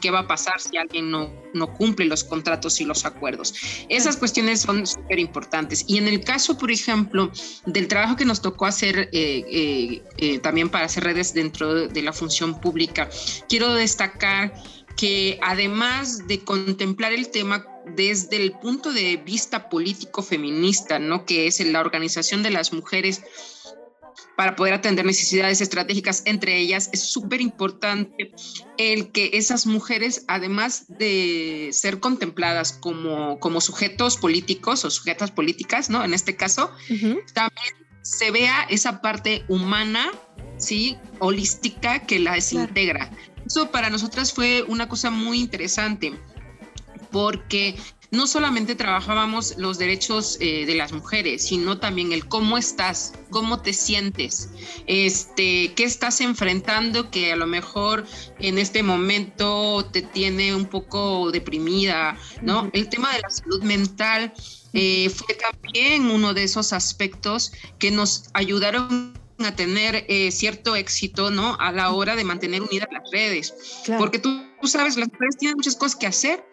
qué 0.00 0.10
va 0.10 0.20
a 0.20 0.26
pasar 0.26 0.60
si 0.60 0.76
alguien 0.78 1.10
no, 1.10 1.30
no 1.52 1.72
cumple 1.74 2.06
los 2.06 2.24
contratos 2.24 2.80
y 2.80 2.84
los 2.84 3.04
acuerdos. 3.04 3.54
Esas 3.88 4.16
cuestiones 4.16 4.62
son 4.62 4.86
súper 4.86 5.18
importantes. 5.18 5.84
Y 5.86 5.98
en 5.98 6.08
el 6.08 6.24
caso, 6.24 6.56
por 6.56 6.70
ejemplo, 6.70 7.30
del 7.66 7.86
trabajo 7.86 8.16
que 8.16 8.24
nos 8.24 8.40
tocó 8.40 8.64
hacer 8.64 9.10
eh, 9.12 10.02
eh, 10.16 10.38
también 10.38 10.70
para 10.70 10.86
hacer 10.86 11.04
redes 11.04 11.34
dentro 11.34 11.86
de 11.88 12.02
la 12.02 12.12
función 12.12 12.58
pública, 12.60 13.10
quiero 13.48 13.74
destacar 13.74 14.54
que 14.96 15.38
además 15.42 16.26
de 16.28 16.40
contemplar 16.44 17.12
el 17.12 17.30
tema 17.30 17.66
desde 17.86 18.36
el 18.36 18.52
punto 18.52 18.92
de 18.92 19.16
vista 19.16 19.68
político 19.68 20.22
feminista, 20.22 20.98
¿no? 20.98 21.24
que 21.24 21.46
es 21.46 21.60
la 21.60 21.80
organización 21.80 22.42
de 22.42 22.50
las 22.50 22.72
mujeres 22.72 23.22
para 24.36 24.56
poder 24.56 24.74
atender 24.74 25.04
necesidades 25.04 25.60
estratégicas 25.60 26.22
entre 26.24 26.58
ellas, 26.58 26.90
es 26.92 27.00
súper 27.00 27.40
importante 27.40 28.32
el 28.78 29.12
que 29.12 29.30
esas 29.34 29.66
mujeres, 29.66 30.24
además 30.28 30.86
de 30.88 31.70
ser 31.72 32.00
contempladas 32.00 32.72
como, 32.72 33.38
como 33.38 33.60
sujetos 33.60 34.16
políticos 34.16 34.84
o 34.84 34.90
sujetas 34.90 35.30
políticas, 35.30 35.90
¿no? 35.90 36.04
En 36.04 36.14
este 36.14 36.36
caso, 36.36 36.70
también 37.32 37.74
se 38.02 38.30
vea 38.30 38.66
esa 38.70 39.00
parte 39.00 39.44
humana, 39.48 40.10
¿sí? 40.58 40.96
Holística 41.20 42.00
que 42.06 42.18
las 42.18 42.52
integra. 42.52 43.10
Eso 43.46 43.70
para 43.70 43.90
nosotras 43.90 44.32
fue 44.32 44.62
una 44.62 44.88
cosa 44.88 45.10
muy 45.10 45.40
interesante 45.40 46.18
porque 47.14 47.76
no 48.10 48.26
solamente 48.26 48.74
trabajábamos 48.74 49.54
los 49.56 49.78
derechos 49.78 50.36
eh, 50.40 50.66
de 50.66 50.74
las 50.74 50.92
mujeres, 50.92 51.46
sino 51.46 51.78
también 51.78 52.10
el 52.10 52.26
cómo 52.26 52.58
estás, 52.58 53.12
cómo 53.30 53.60
te 53.60 53.72
sientes, 53.72 54.50
este, 54.88 55.72
qué 55.74 55.84
estás 55.84 56.20
enfrentando 56.20 57.12
que 57.12 57.32
a 57.32 57.36
lo 57.36 57.46
mejor 57.46 58.04
en 58.40 58.58
este 58.58 58.82
momento 58.82 59.88
te 59.92 60.02
tiene 60.02 60.56
un 60.56 60.66
poco 60.66 61.30
deprimida, 61.30 62.18
¿no? 62.42 62.68
El 62.72 62.88
tema 62.88 63.12
de 63.12 63.20
la 63.20 63.30
salud 63.30 63.62
mental 63.62 64.34
eh, 64.72 65.08
fue 65.08 65.36
también 65.36 66.10
uno 66.10 66.34
de 66.34 66.42
esos 66.42 66.72
aspectos 66.72 67.52
que 67.78 67.92
nos 67.92 68.24
ayudaron 68.32 69.14
a 69.38 69.54
tener 69.54 70.04
eh, 70.08 70.30
cierto 70.30 70.76
éxito, 70.76 71.30
¿no? 71.30 71.56
A 71.58 71.72
la 71.72 71.90
hora 71.92 72.16
de 72.16 72.24
mantener 72.24 72.62
unidas 72.62 72.88
las 72.92 73.10
redes. 73.10 73.54
Porque 73.98 74.18
tú, 74.18 74.44
sabes, 74.64 74.96
las 74.96 75.08
redes 75.18 75.36
tienen 75.38 75.56
muchas 75.56 75.76
cosas 75.76 75.96
que 75.96 76.06
hacer. 76.06 76.44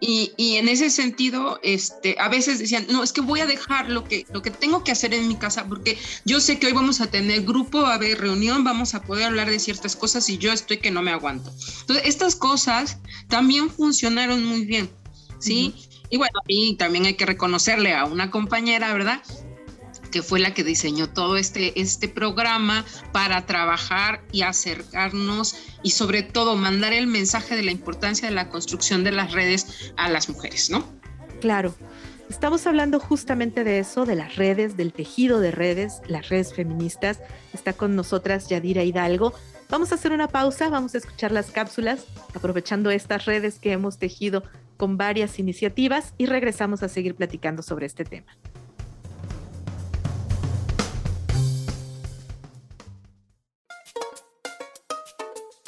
Y, 0.00 0.32
y, 0.36 0.56
en 0.56 0.68
ese 0.68 0.90
sentido, 0.90 1.58
este, 1.62 2.16
a 2.20 2.28
veces 2.28 2.58
decían, 2.58 2.86
no, 2.88 3.02
es 3.02 3.12
que 3.12 3.20
voy 3.20 3.40
a 3.40 3.46
dejar 3.46 3.90
lo 3.90 4.04
que, 4.04 4.26
lo 4.32 4.42
que 4.42 4.50
tengo 4.50 4.84
que 4.84 4.92
hacer 4.92 5.12
en 5.12 5.26
mi 5.26 5.34
casa, 5.34 5.66
porque 5.68 5.98
yo 6.24 6.40
sé 6.40 6.58
que 6.58 6.66
hoy 6.66 6.72
vamos 6.72 7.00
a 7.00 7.08
tener 7.08 7.42
grupo, 7.42 7.86
a 7.86 7.98
ver 7.98 8.18
reunión, 8.20 8.62
vamos 8.62 8.94
a 8.94 9.02
poder 9.02 9.26
hablar 9.26 9.50
de 9.50 9.58
ciertas 9.58 9.96
cosas 9.96 10.28
y 10.28 10.38
yo 10.38 10.52
estoy 10.52 10.78
que 10.78 10.92
no 10.92 11.02
me 11.02 11.10
aguanto. 11.10 11.52
Entonces, 11.80 12.06
estas 12.06 12.36
cosas 12.36 12.98
también 13.28 13.70
funcionaron 13.70 14.44
muy 14.44 14.64
bien, 14.64 14.88
¿sí? 15.40 15.74
Y 16.10 16.16
bueno, 16.16 16.40
y 16.46 16.76
también 16.76 17.06
hay 17.06 17.14
que 17.14 17.26
reconocerle 17.26 17.94
a 17.94 18.04
una 18.04 18.30
compañera, 18.30 18.92
¿verdad? 18.92 19.22
Que 20.08 20.22
fue 20.22 20.40
la 20.40 20.54
que 20.54 20.64
diseñó 20.64 21.08
todo 21.08 21.36
este, 21.36 21.80
este 21.80 22.08
programa 22.08 22.84
para 23.12 23.46
trabajar 23.46 24.22
y 24.32 24.42
acercarnos 24.42 25.56
y 25.82 25.90
sobre 25.90 26.22
todo 26.22 26.56
mandar 26.56 26.92
el 26.92 27.06
mensaje 27.06 27.56
de 27.56 27.62
la 27.62 27.70
importancia 27.70 28.28
de 28.28 28.34
la 28.34 28.48
construcción 28.50 29.04
de 29.04 29.12
las 29.12 29.32
redes 29.32 29.92
a 29.96 30.08
las 30.08 30.28
mujeres, 30.28 30.70
¿no? 30.70 30.84
Claro. 31.40 31.74
Estamos 32.28 32.66
hablando 32.66 33.00
justamente 33.00 33.64
de 33.64 33.78
eso, 33.78 34.04
de 34.04 34.14
las 34.14 34.36
redes, 34.36 34.76
del 34.76 34.92
tejido 34.92 35.40
de 35.40 35.50
redes, 35.50 36.02
las 36.08 36.28
redes 36.28 36.52
feministas. 36.52 37.20
Está 37.54 37.72
con 37.72 37.96
nosotras 37.96 38.48
Yadira 38.48 38.84
Hidalgo. 38.84 39.32
Vamos 39.70 39.92
a 39.92 39.94
hacer 39.94 40.12
una 40.12 40.28
pausa, 40.28 40.68
vamos 40.68 40.94
a 40.94 40.98
escuchar 40.98 41.32
las 41.32 41.50
cápsulas, 41.50 42.04
aprovechando 42.34 42.90
estas 42.90 43.24
redes 43.24 43.58
que 43.58 43.72
hemos 43.72 43.98
tejido 43.98 44.42
con 44.76 44.96
varias 44.96 45.38
iniciativas 45.38 46.14
y 46.16 46.26
regresamos 46.26 46.82
a 46.82 46.88
seguir 46.88 47.14
platicando 47.14 47.62
sobre 47.62 47.86
este 47.86 48.04
tema. 48.04 48.36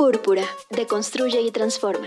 Púrpura, 0.01 0.45
deconstruye 0.71 1.43
y 1.43 1.51
transforma. 1.51 2.07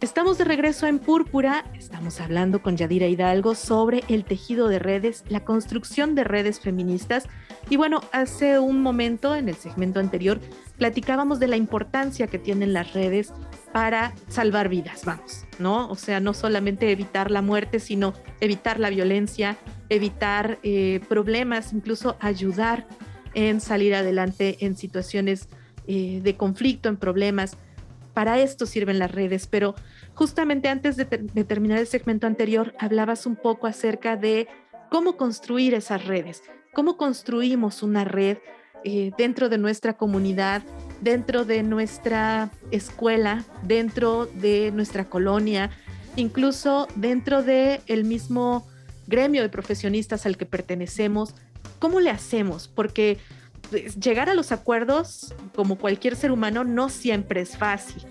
Estamos 0.00 0.36
de 0.36 0.44
regreso 0.44 0.88
en 0.88 0.98
Púrpura, 0.98 1.64
estamos 1.74 2.20
hablando 2.20 2.60
con 2.60 2.76
Yadira 2.76 3.06
Hidalgo 3.06 3.54
sobre 3.54 4.02
el 4.08 4.24
tejido 4.24 4.66
de 4.66 4.80
redes, 4.80 5.22
la 5.28 5.44
construcción 5.44 6.16
de 6.16 6.24
redes 6.24 6.58
feministas. 6.58 7.28
Y 7.70 7.76
bueno, 7.76 8.00
hace 8.10 8.58
un 8.58 8.82
momento, 8.82 9.36
en 9.36 9.48
el 9.48 9.54
segmento 9.54 10.00
anterior, 10.00 10.40
platicábamos 10.76 11.38
de 11.38 11.46
la 11.46 11.56
importancia 11.56 12.26
que 12.26 12.40
tienen 12.40 12.72
las 12.72 12.94
redes 12.94 13.32
para 13.74 14.14
salvar 14.28 14.68
vidas, 14.68 15.04
vamos, 15.04 15.46
¿no? 15.58 15.90
O 15.90 15.96
sea, 15.96 16.20
no 16.20 16.32
solamente 16.32 16.92
evitar 16.92 17.32
la 17.32 17.42
muerte, 17.42 17.80
sino 17.80 18.14
evitar 18.40 18.78
la 18.78 18.88
violencia, 18.88 19.56
evitar 19.88 20.60
eh, 20.62 21.00
problemas, 21.08 21.72
incluso 21.72 22.16
ayudar 22.20 22.86
en 23.34 23.60
salir 23.60 23.96
adelante 23.96 24.58
en 24.64 24.76
situaciones 24.76 25.48
eh, 25.88 26.20
de 26.22 26.36
conflicto, 26.36 26.88
en 26.88 26.96
problemas. 26.96 27.56
Para 28.12 28.38
esto 28.38 28.64
sirven 28.64 29.00
las 29.00 29.10
redes, 29.10 29.48
pero 29.48 29.74
justamente 30.14 30.68
antes 30.68 30.96
de, 30.96 31.04
terminar 31.04 31.78
el 31.78 31.88
segmento 31.88 32.28
anterior, 32.28 32.76
hablabas 32.78 33.26
un 33.26 33.34
poco 33.34 33.66
acerca 33.66 34.16
de 34.16 34.46
cómo 34.88 35.16
construir 35.16 35.74
esas 35.74 36.04
redes, 36.04 36.44
cómo 36.74 36.96
construimos 36.96 37.82
una 37.82 38.04
red 38.04 38.38
eh, 38.84 39.10
dentro 39.18 39.48
de 39.48 39.58
nuestra 39.58 39.96
comunidad, 39.96 40.62
dentro 41.04 41.44
de 41.44 41.62
nuestra 41.62 42.50
escuela, 42.70 43.44
dentro 43.62 44.26
de 44.26 44.72
nuestra 44.72 45.04
colonia, 45.04 45.70
incluso 46.16 46.88
dentro 46.96 47.42
del 47.42 47.82
el 47.86 48.04
mismo 48.04 48.66
gremio 49.06 49.42
de 49.42 49.50
profesionistas 49.50 50.24
al 50.24 50.38
que 50.38 50.46
pertenecemos. 50.46 51.34
¿Cómo 51.78 52.00
le 52.00 52.08
hacemos? 52.08 52.68
Porque 52.68 53.18
pues, 53.70 54.00
llegar 54.00 54.30
a 54.30 54.34
los 54.34 54.50
acuerdos, 54.50 55.34
como 55.54 55.76
cualquier 55.76 56.16
ser 56.16 56.32
humano, 56.32 56.64
no 56.64 56.88
siempre 56.88 57.42
es 57.42 57.58
fácil. 57.58 58.02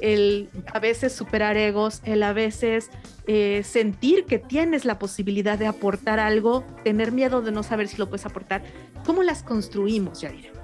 El 0.00 0.50
a 0.72 0.80
veces 0.80 1.14
superar 1.14 1.56
egos, 1.56 2.02
el 2.04 2.22
a 2.22 2.34
veces 2.34 2.90
eh, 3.26 3.62
sentir 3.64 4.26
que 4.26 4.38
tienes 4.38 4.84
la 4.84 4.98
posibilidad 4.98 5.58
de 5.58 5.66
aportar 5.66 6.20
algo, 6.20 6.62
tener 6.84 7.10
miedo 7.10 7.40
de 7.40 7.52
no 7.52 7.62
saber 7.62 7.88
si 7.88 7.96
lo 7.96 8.10
puedes 8.10 8.26
aportar. 8.26 8.62
¿Cómo 9.06 9.22
las 9.22 9.42
construimos, 9.42 10.20
Yadira? 10.20 10.63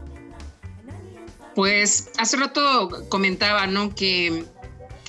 Pues 1.61 2.09
hace 2.17 2.38
rato 2.38 3.07
comentaba, 3.11 3.67
¿no? 3.67 3.95
Que, 3.95 4.47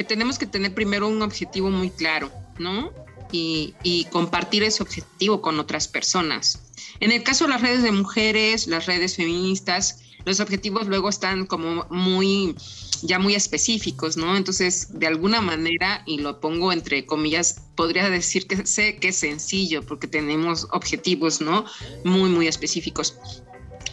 tenemos 0.05 0.38
que 0.38 0.46
tener 0.46 0.74
primero 0.74 1.08
un 1.08 1.22
objetivo 1.22 1.70
muy 1.70 1.91
claro, 1.91 2.29
¿no? 2.60 2.91
Y, 3.31 4.05
compartir 4.12 4.62
ese 4.63 4.84
objetivo 4.84 5.41
con 5.41 5.62
otras 5.62 5.88
personas. 5.88 6.60
En 7.00 7.13
el 7.13 7.24
caso 7.24 7.46
de 7.46 7.51
las 7.51 7.62
redes 7.62 7.84
de 7.84 7.93
mujeres, 7.93 8.67
las 8.67 8.86
redes 8.86 9.15
feministas, 9.15 10.01
los 10.25 10.41
objetivos 10.41 10.88
luego 10.88 11.08
están 11.08 11.46
como 11.46 11.86
muy, 11.89 12.53
ya 13.01 13.17
muy 13.17 13.34
específicos, 13.34 14.17
¿no? 14.17 14.36
Entonces, 14.36 15.00
de 15.00 15.08
alguna 15.08 15.39
manera, 15.39 16.03
y 16.05 16.17
lo 16.17 16.41
pongo 16.41 16.74
entre 16.74 17.05
comillas, 17.05 17.62
podría 17.77 18.10
decir 18.10 18.46
que 18.46 18.65
sé 18.65 18.98
que 18.98 19.08
es 19.08 19.15
sencillo 19.15 19.84
porque 19.84 20.08
tenemos 20.08 20.67
objetivos, 20.74 21.39
¿no? 21.39 21.63
Muy, 22.03 22.29
muy 22.29 22.48
específicos 22.48 23.15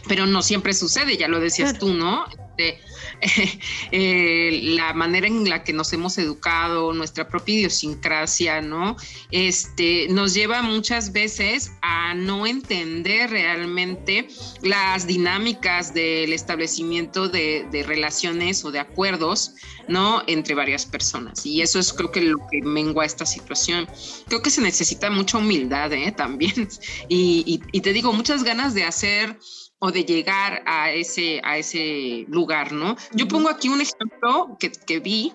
pero 0.07 0.27
no 0.27 0.43
siempre 0.43 0.73
sucede, 0.75 1.17
ya 1.17 1.29
lo 1.29 1.41
decías 1.41 1.79
tú, 1.79 1.95
¿no? 1.95 2.25
Este, 2.59 2.81
eh, 3.93 4.61
la 4.75 4.93
manera 4.93 5.27
en 5.27 5.49
la 5.49 5.65
que 5.65 5.73
nos 5.73 5.93
hemos 5.93 6.19
educado, 6.19 6.93
nuestra 6.93 7.29
propia 7.29 7.55
idiosincrasia, 7.57 8.61
¿no? 8.61 8.97
Este, 9.31 10.09
nos 10.11 10.35
lleva 10.35 10.63
muchas 10.63 11.13
veces 11.13 11.73
a 11.83 12.15
no 12.15 12.47
entender 12.47 13.31
realmente 13.31 14.29
las 14.63 15.07
dinámicas 15.07 15.95
del 15.95 16.33
establecimiento 16.33 17.29
de, 17.29 17.67
de 17.71 17.83
relaciones 17.83 18.65
o 18.65 18.71
de 18.71 18.81
acuerdos, 18.81 19.55
¿no? 19.89 20.23
Entre 20.27 20.55
varias 20.55 20.87
personas. 20.87 21.45
Y 21.47 21.63
eso 21.63 21.79
es 21.79 21.93
creo 21.93 22.11
que 22.11 22.23
lo 22.23 22.39
que 22.51 22.63
mengua 22.63 23.05
esta 23.05 23.27
situación. 23.27 23.89
Creo 24.27 24.43
que 24.43 24.51
se 24.51 24.61
necesita 24.61 25.11
mucha 25.11 25.39
humildad, 25.39 25.93
¿eh? 25.93 26.13
También. 26.17 26.69
Y, 27.09 27.61
y 27.73 27.81
te 27.81 27.93
digo, 27.93 28.13
muchas 28.13 28.43
ganas 28.45 28.75
de 28.75 28.85
hacer 28.85 29.39
o 29.81 29.93
de 29.93 30.05
llegar 30.05 30.63
a 30.67 30.93
ese, 30.93 31.41
a 31.45 31.59
ese 31.59 32.25
lugar, 32.29 32.73
¿no? 32.73 32.97
Yo 33.13 33.29
pongo 33.29 33.49
aquí 33.49 33.69
un 33.69 33.81
ejemplo 33.81 34.57
que, 34.59 34.73
que, 34.73 34.99
vi 34.99 35.33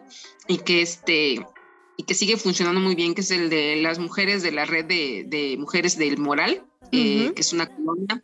y 0.47 0.57
que, 0.57 0.81
este, 0.81 1.45
y 1.97 2.03
que 2.03 2.13
sigue 2.13 2.37
funcionando 2.37 2.81
muy 2.81 2.95
bien, 2.95 3.15
que 3.15 3.21
es 3.21 3.31
el 3.31 3.49
de 3.49 3.77
las 3.77 3.99
mujeres 3.99 4.43
de 4.43 4.51
la 4.51 4.65
red 4.65 4.85
de, 4.85 5.25
de 5.27 5.55
mujeres 5.57 5.97
del 5.97 6.17
Moral, 6.17 6.63
eh, 6.91 7.31
que 7.33 7.41
es 7.41 7.53
una 7.53 7.67
colonia 7.67 8.21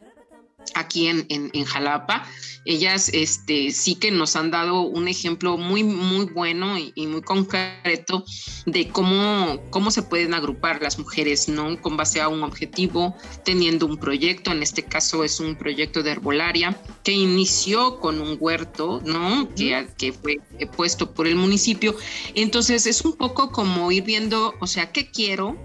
aquí 0.75 1.07
en, 1.07 1.25
en, 1.29 1.49
en, 1.53 1.65
Jalapa. 1.65 2.25
Ellas 2.65 3.09
este, 3.13 3.71
sí 3.71 3.95
que 3.95 4.11
nos 4.11 4.35
han 4.35 4.51
dado 4.51 4.81
un 4.81 5.07
ejemplo 5.07 5.57
muy, 5.57 5.83
muy 5.83 6.25
bueno 6.25 6.77
y, 6.77 6.91
y, 6.95 7.07
muy 7.07 7.21
concreto 7.21 8.23
de 8.65 8.89
cómo, 8.89 9.59
cómo 9.69 9.91
se 9.91 10.03
pueden 10.03 10.33
agrupar 10.33 10.81
las 10.81 10.99
mujeres, 10.99 11.47
¿no? 11.47 11.81
Con 11.81 11.97
base 11.97 12.21
a 12.21 12.27
un 12.27 12.43
objetivo, 12.43 13.15
teniendo 13.43 13.85
un 13.85 13.97
proyecto, 13.97 14.51
en 14.51 14.61
este 14.61 14.83
caso 14.83 15.23
es 15.23 15.39
un 15.39 15.55
proyecto 15.55 16.03
de 16.03 16.11
herbolaria, 16.11 16.79
que 17.03 17.13
inició 17.13 17.99
con 17.99 18.21
un 18.21 18.37
huerto, 18.39 19.01
¿no? 19.05 19.49
Que, 19.55 19.87
que 19.97 20.13
fue 20.13 20.39
puesto 20.75 21.13
por 21.13 21.27
el 21.27 21.35
municipio. 21.35 21.95
Entonces 22.35 22.85
es 22.85 23.01
un 23.01 23.13
poco 23.13 23.51
como 23.51 23.91
ir 23.91 24.03
viendo, 24.03 24.53
o 24.59 24.67
sea, 24.67 24.91
¿qué 24.91 25.09
quiero? 25.09 25.57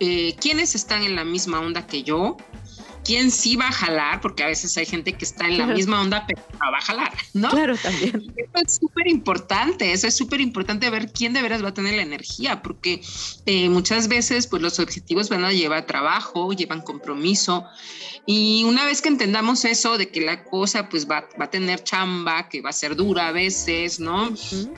Eh, 0.00 0.34
¿Quiénes 0.40 0.74
están 0.74 1.02
en 1.02 1.14
la 1.14 1.24
misma 1.24 1.60
onda 1.60 1.86
que 1.86 2.02
yo? 2.02 2.36
Quién 3.04 3.30
sí 3.30 3.56
va 3.56 3.68
a 3.68 3.72
jalar, 3.72 4.20
porque 4.20 4.42
a 4.42 4.46
veces 4.46 4.76
hay 4.76 4.86
gente 4.86 5.12
que 5.12 5.24
está 5.24 5.46
en 5.46 5.58
la 5.58 5.66
misma 5.66 6.00
onda, 6.00 6.24
pero 6.26 6.42
no 6.52 6.72
va 6.72 6.78
a 6.78 6.80
jalar, 6.80 7.12
¿no? 7.34 7.50
Claro, 7.50 7.76
también. 7.76 8.32
Eso 8.36 8.64
es 8.66 8.76
súper 8.76 9.08
importante, 9.08 9.92
eso 9.92 10.06
es 10.06 10.16
súper 10.16 10.40
importante 10.40 10.88
ver 10.90 11.12
quién 11.12 11.32
de 11.32 11.42
veras 11.42 11.62
va 11.62 11.68
a 11.68 11.74
tener 11.74 11.94
la 11.94 12.02
energía, 12.02 12.62
porque 12.62 13.02
eh, 13.46 13.68
muchas 13.68 14.08
veces 14.08 14.46
pues 14.46 14.62
los 14.62 14.78
objetivos 14.78 15.28
van 15.28 15.44
a 15.44 15.52
llevar 15.52 15.86
trabajo, 15.86 16.52
llevan 16.52 16.80
compromiso, 16.80 17.64
y 18.26 18.64
una 18.64 18.86
vez 18.86 19.02
que 19.02 19.08
entendamos 19.08 19.64
eso 19.64 19.98
de 19.98 20.08
que 20.08 20.22
la 20.22 20.44
cosa 20.44 20.88
pues 20.88 21.08
va, 21.08 21.28
va 21.38 21.44
a 21.44 21.50
tener 21.50 21.84
chamba, 21.84 22.48
que 22.48 22.62
va 22.62 22.70
a 22.70 22.72
ser 22.72 22.96
dura 22.96 23.28
a 23.28 23.32
veces, 23.32 24.00
¿no? 24.00 24.28
Uh 24.28 24.32
-huh. 24.32 24.70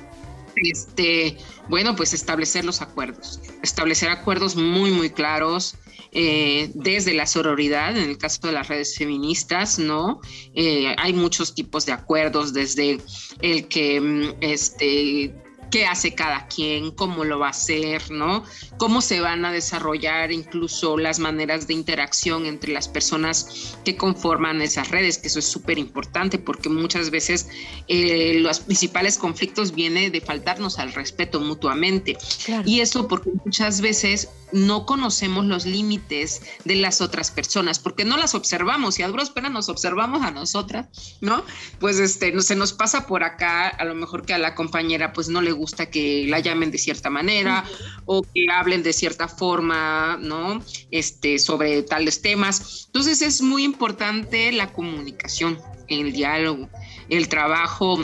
Este, 0.56 1.36
bueno, 1.68 1.94
pues 1.94 2.14
establecer 2.14 2.64
los 2.64 2.80
acuerdos, 2.80 3.40
establecer 3.62 4.08
acuerdos 4.08 4.56
muy, 4.56 4.90
muy 4.90 5.10
claros, 5.10 5.74
eh, 6.12 6.70
desde 6.74 7.14
la 7.14 7.26
sororidad, 7.26 7.96
en 7.96 8.08
el 8.08 8.18
caso 8.18 8.46
de 8.46 8.52
las 8.52 8.68
redes 8.68 8.96
feministas, 8.96 9.78
¿no? 9.78 10.20
Eh, 10.54 10.94
hay 10.98 11.12
muchos 11.12 11.54
tipos 11.54 11.86
de 11.86 11.92
acuerdos, 11.92 12.52
desde 12.52 12.98
el 13.40 13.68
que 13.68 14.34
este, 14.40 15.34
qué 15.70 15.86
hace 15.86 16.14
cada 16.14 16.46
quien, 16.46 16.90
cómo 16.90 17.24
lo 17.24 17.38
va 17.38 17.48
a 17.48 17.50
hacer, 17.50 18.10
¿no? 18.10 18.44
Cómo 18.78 19.00
se 19.00 19.20
van 19.20 19.44
a 19.44 19.52
desarrollar 19.52 20.32
incluso 20.32 20.96
las 20.96 21.18
maneras 21.18 21.66
de 21.66 21.74
interacción 21.74 22.46
entre 22.46 22.72
las 22.72 22.88
personas 22.88 23.76
que 23.84 23.96
conforman 23.96 24.62
esas 24.62 24.90
redes, 24.90 25.18
que 25.18 25.28
eso 25.28 25.38
es 25.38 25.46
súper 25.46 25.78
importante 25.78 26.38
porque 26.38 26.68
muchas 26.68 27.10
veces 27.10 27.48
eh, 27.88 28.38
los 28.40 28.60
principales 28.60 29.18
conflictos 29.18 29.74
vienen 29.74 30.12
de 30.12 30.20
faltarnos 30.20 30.78
al 30.78 30.92
respeto 30.92 31.40
mutuamente. 31.40 32.16
Claro. 32.44 32.62
Y 32.66 32.80
eso 32.80 33.08
porque 33.08 33.30
muchas 33.44 33.80
veces 33.80 34.28
no 34.52 34.86
conocemos 34.86 35.44
los 35.44 35.66
límites 35.66 36.42
de 36.64 36.76
las 36.76 37.00
otras 37.00 37.30
personas, 37.30 37.78
porque 37.78 38.04
no 38.04 38.16
las 38.16 38.34
observamos 38.34 38.98
y 38.98 39.02
a 39.02 39.08
duras 39.08 39.30
penas 39.30 39.52
nos 39.52 39.68
observamos 39.68 40.22
a 40.22 40.30
nosotras, 40.30 40.86
¿no? 41.20 41.44
Pues 41.80 41.98
este, 41.98 42.32
no, 42.32 42.42
se 42.42 42.56
nos 42.56 42.72
pasa 42.72 43.06
por 43.06 43.24
acá, 43.24 43.68
a 43.68 43.84
lo 43.84 43.94
mejor 43.94 44.24
que 44.24 44.34
a 44.34 44.38
la 44.38 44.54
compañera 44.54 45.12
pues 45.12 45.28
no 45.28 45.42
le 45.42 45.52
gusta 45.56 45.90
que 45.90 46.24
la 46.28 46.40
llamen 46.40 46.70
de 46.70 46.78
cierta 46.78 47.10
manera 47.10 47.64
uh 47.64 47.68
-huh. 47.68 48.02
o 48.06 48.22
que 48.22 48.46
hablen 48.52 48.82
de 48.82 48.92
cierta 48.92 49.28
forma, 49.28 50.18
¿no? 50.20 50.62
Este, 50.90 51.38
sobre 51.38 51.82
tales 51.82 52.22
temas. 52.22 52.84
Entonces 52.86 53.22
es 53.22 53.42
muy 53.42 53.64
importante 53.64 54.52
la 54.52 54.72
comunicación, 54.72 55.58
el 55.88 56.12
diálogo, 56.12 56.68
el 57.08 57.28
trabajo 57.28 58.00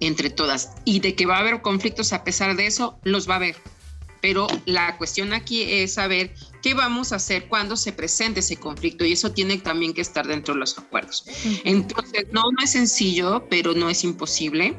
entre 0.00 0.30
todas 0.30 0.70
y 0.84 1.00
de 1.00 1.14
que 1.14 1.26
va 1.26 1.36
a 1.36 1.40
haber 1.40 1.60
conflictos 1.60 2.12
a 2.12 2.24
pesar 2.24 2.56
de 2.56 2.66
eso, 2.66 2.98
los 3.04 3.28
va 3.28 3.34
a 3.34 3.36
haber 3.36 3.56
pero 4.20 4.46
la 4.66 4.96
cuestión 4.98 5.32
aquí 5.32 5.62
es 5.62 5.94
saber 5.94 6.34
qué 6.62 6.74
vamos 6.74 7.12
a 7.12 7.16
hacer 7.16 7.46
cuando 7.46 7.76
se 7.76 7.92
presente 7.92 8.40
ese 8.40 8.56
conflicto 8.56 9.04
y 9.04 9.12
eso 9.12 9.32
tiene 9.32 9.58
también 9.58 9.94
que 9.94 10.00
estar 10.00 10.26
dentro 10.26 10.54
de 10.54 10.60
los 10.60 10.78
acuerdos. 10.78 11.24
Entonces, 11.64 12.26
no, 12.32 12.42
no 12.42 12.62
es 12.62 12.70
sencillo, 12.70 13.46
pero 13.48 13.74
no 13.74 13.88
es 13.88 14.04
imposible. 14.04 14.76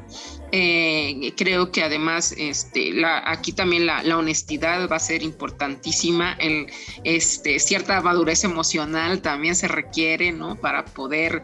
Eh, 0.54 1.32
creo 1.36 1.72
que 1.72 1.82
además 1.82 2.34
este, 2.36 2.92
la, 2.92 3.30
aquí 3.30 3.52
también 3.52 3.86
la, 3.86 4.02
la, 4.02 4.18
honestidad 4.18 4.86
va 4.86 4.96
a 4.96 5.00
ser 5.00 5.22
importantísima, 5.22 6.34
el, 6.34 6.66
este, 7.04 7.58
cierta 7.58 8.02
madurez 8.02 8.44
emocional 8.44 9.22
también 9.22 9.56
se 9.56 9.66
requiere, 9.66 10.30
¿no? 10.30 10.56
Para 10.56 10.84
poder 10.84 11.42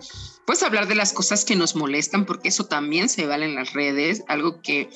pues 0.48 0.62
hablar 0.62 0.88
de 0.88 0.94
las 0.94 1.12
cosas 1.12 1.44
que 1.44 1.56
nos 1.56 1.76
molestan, 1.76 2.24
porque 2.24 2.48
eso 2.48 2.64
también 2.64 3.10
se 3.10 3.26
vale 3.26 3.44
en 3.44 3.54
las 3.54 3.74
redes, 3.74 4.24
algo 4.28 4.62
que 4.62 4.88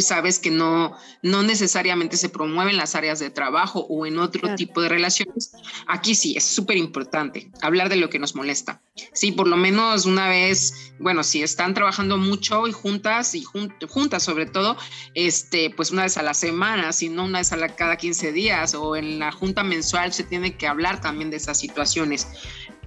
sabes 0.00 0.40
que 0.40 0.50
no, 0.50 0.96
no 1.22 1.44
necesariamente 1.44 2.16
se 2.16 2.28
promueve 2.28 2.72
en 2.72 2.78
las 2.78 2.96
áreas 2.96 3.20
de 3.20 3.30
trabajo 3.30 3.86
o 3.88 4.06
en 4.06 4.18
otro 4.18 4.40
claro. 4.40 4.56
tipo 4.56 4.82
de 4.82 4.88
relaciones. 4.88 5.52
Aquí 5.86 6.16
sí, 6.16 6.36
es 6.36 6.42
súper 6.42 6.78
importante 6.78 7.48
hablar 7.62 7.90
de 7.90 7.94
lo 7.94 8.10
que 8.10 8.18
nos 8.18 8.34
molesta. 8.34 8.82
Sí, 9.12 9.30
por 9.30 9.46
lo 9.46 9.56
menos 9.56 10.04
una 10.04 10.28
vez, 10.28 10.92
bueno, 10.98 11.22
si 11.22 11.44
están 11.44 11.74
trabajando 11.74 12.16
mucho 12.18 12.66
y 12.66 12.72
juntas, 12.72 13.36
y 13.36 13.44
jun 13.44 13.72
juntas 13.88 14.24
sobre 14.24 14.46
todo, 14.46 14.76
este, 15.14 15.70
pues 15.70 15.92
una 15.92 16.02
vez 16.02 16.18
a 16.18 16.24
la 16.24 16.34
semana, 16.34 16.92
si 16.92 17.08
no 17.08 17.24
una 17.24 17.38
vez 17.38 17.52
a 17.52 17.56
la, 17.56 17.68
cada 17.76 17.96
15 17.96 18.32
días 18.32 18.74
o 18.74 18.96
en 18.96 19.20
la 19.20 19.30
junta 19.30 19.62
mensual 19.62 20.12
se 20.12 20.24
tiene 20.24 20.56
que 20.56 20.66
hablar 20.66 21.00
también 21.00 21.30
de 21.30 21.36
esas 21.36 21.60
situaciones 21.60 22.26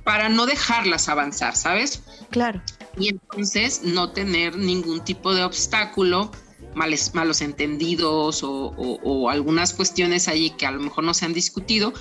para 0.03 0.29
no 0.29 0.45
dejarlas 0.45 1.09
avanzar, 1.09 1.55
¿sabes? 1.55 2.03
Claro. 2.29 2.61
Y 2.97 3.09
entonces 3.09 3.83
no 3.83 4.11
tener 4.11 4.57
ningún 4.57 5.03
tipo 5.03 5.33
de 5.33 5.43
obstáculo 5.43 6.31
males, 6.75 7.13
malos 7.13 7.41
entendidos 7.41 8.43
o, 8.43 8.51
o, 8.51 8.99
o, 9.03 9.29
algunas 9.29 9.73
cuestiones 9.73 10.27
allí 10.27 10.51
que 10.51 10.65
a 10.65 10.71
lo 10.71 10.79
mejor 10.79 11.03
no 11.03 11.13
se 11.13 11.25
han 11.25 11.33
discutido 11.33 11.93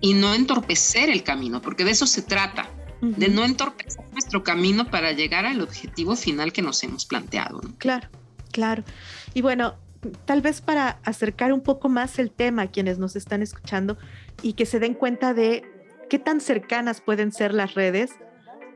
y 0.00 0.14
no 0.14 0.34
entorpecer 0.34 1.10
el 1.10 1.22
camino, 1.22 1.62
porque 1.62 1.84
de 1.84 1.92
eso 1.92 2.06
se 2.06 2.22
trata, 2.22 2.68
uh 3.00 3.06
-huh. 3.06 3.16
de 3.16 3.28
no 3.28 3.44
entorpecer 3.44 4.04
nuestro 4.12 4.42
camino 4.42 4.90
para 4.90 5.12
llegar 5.12 5.46
al 5.46 5.60
objetivo 5.60 6.16
final 6.16 6.52
que 6.52 6.62
nos 6.62 6.82
hemos 6.82 7.06
planteado. 7.06 7.60
¿no? 7.62 7.74
Claro, 7.78 8.08
claro. 8.50 8.82
Y 9.34 9.42
bueno, 9.42 9.76
tal 10.24 10.42
vez 10.42 10.60
para 10.60 10.98
acercar 11.04 11.52
un 11.52 11.60
poco 11.60 11.88
más 11.88 12.18
el 12.18 12.30
tema 12.30 12.62
a 12.62 12.66
quienes 12.66 12.98
nos 12.98 13.14
están 13.14 13.42
escuchando 13.42 13.96
y 14.42 14.54
que 14.54 14.66
se 14.66 14.80
den 14.80 14.94
cuenta 14.94 15.34
de 15.34 15.64
qué 16.12 16.18
tan 16.18 16.42
cercanas 16.42 17.00
pueden 17.00 17.32
ser 17.32 17.54
las 17.54 17.72
redes. 17.72 18.10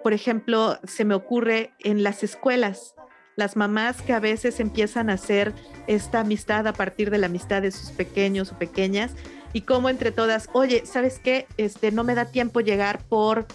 Por 0.03 0.15
ejemplo, 0.15 0.79
se 0.85 1.05
me 1.05 1.15
ocurre 1.15 1.75
en 1.81 2.03
las 2.03 2.23
escuelas, 2.23 2.95
las 3.37 3.57
mamás 3.57 4.01
que 4.01 4.15
a 4.15 4.21
veces 4.21 4.59
empiezan 4.59 5.11
a 5.11 5.15
hacer 5.15 5.53
esta 5.87 6.21
amistad 6.21 6.67
a 6.67 6.73
partir 6.73 7.11
de 7.11 7.19
la 7.19 7.27
amistad 7.27 7.61
de 7.61 7.73
sus 7.73 7.91
pequeños 7.91 8.53
o 8.53 8.59
pequeñas 8.59 9.13
y 9.53 9.61
como 9.61 9.91
entre 9.91 10.13
todas, 10.13 10.49
oye, 10.55 10.87
¿sabes 10.87 11.19
qué? 11.19 11.47
Este, 11.59 11.93
no 11.93 12.05
me 12.05 12.15
da 12.15 12.25
tiempo 12.25 12.61
llegar 12.61 13.05
por 13.05 13.47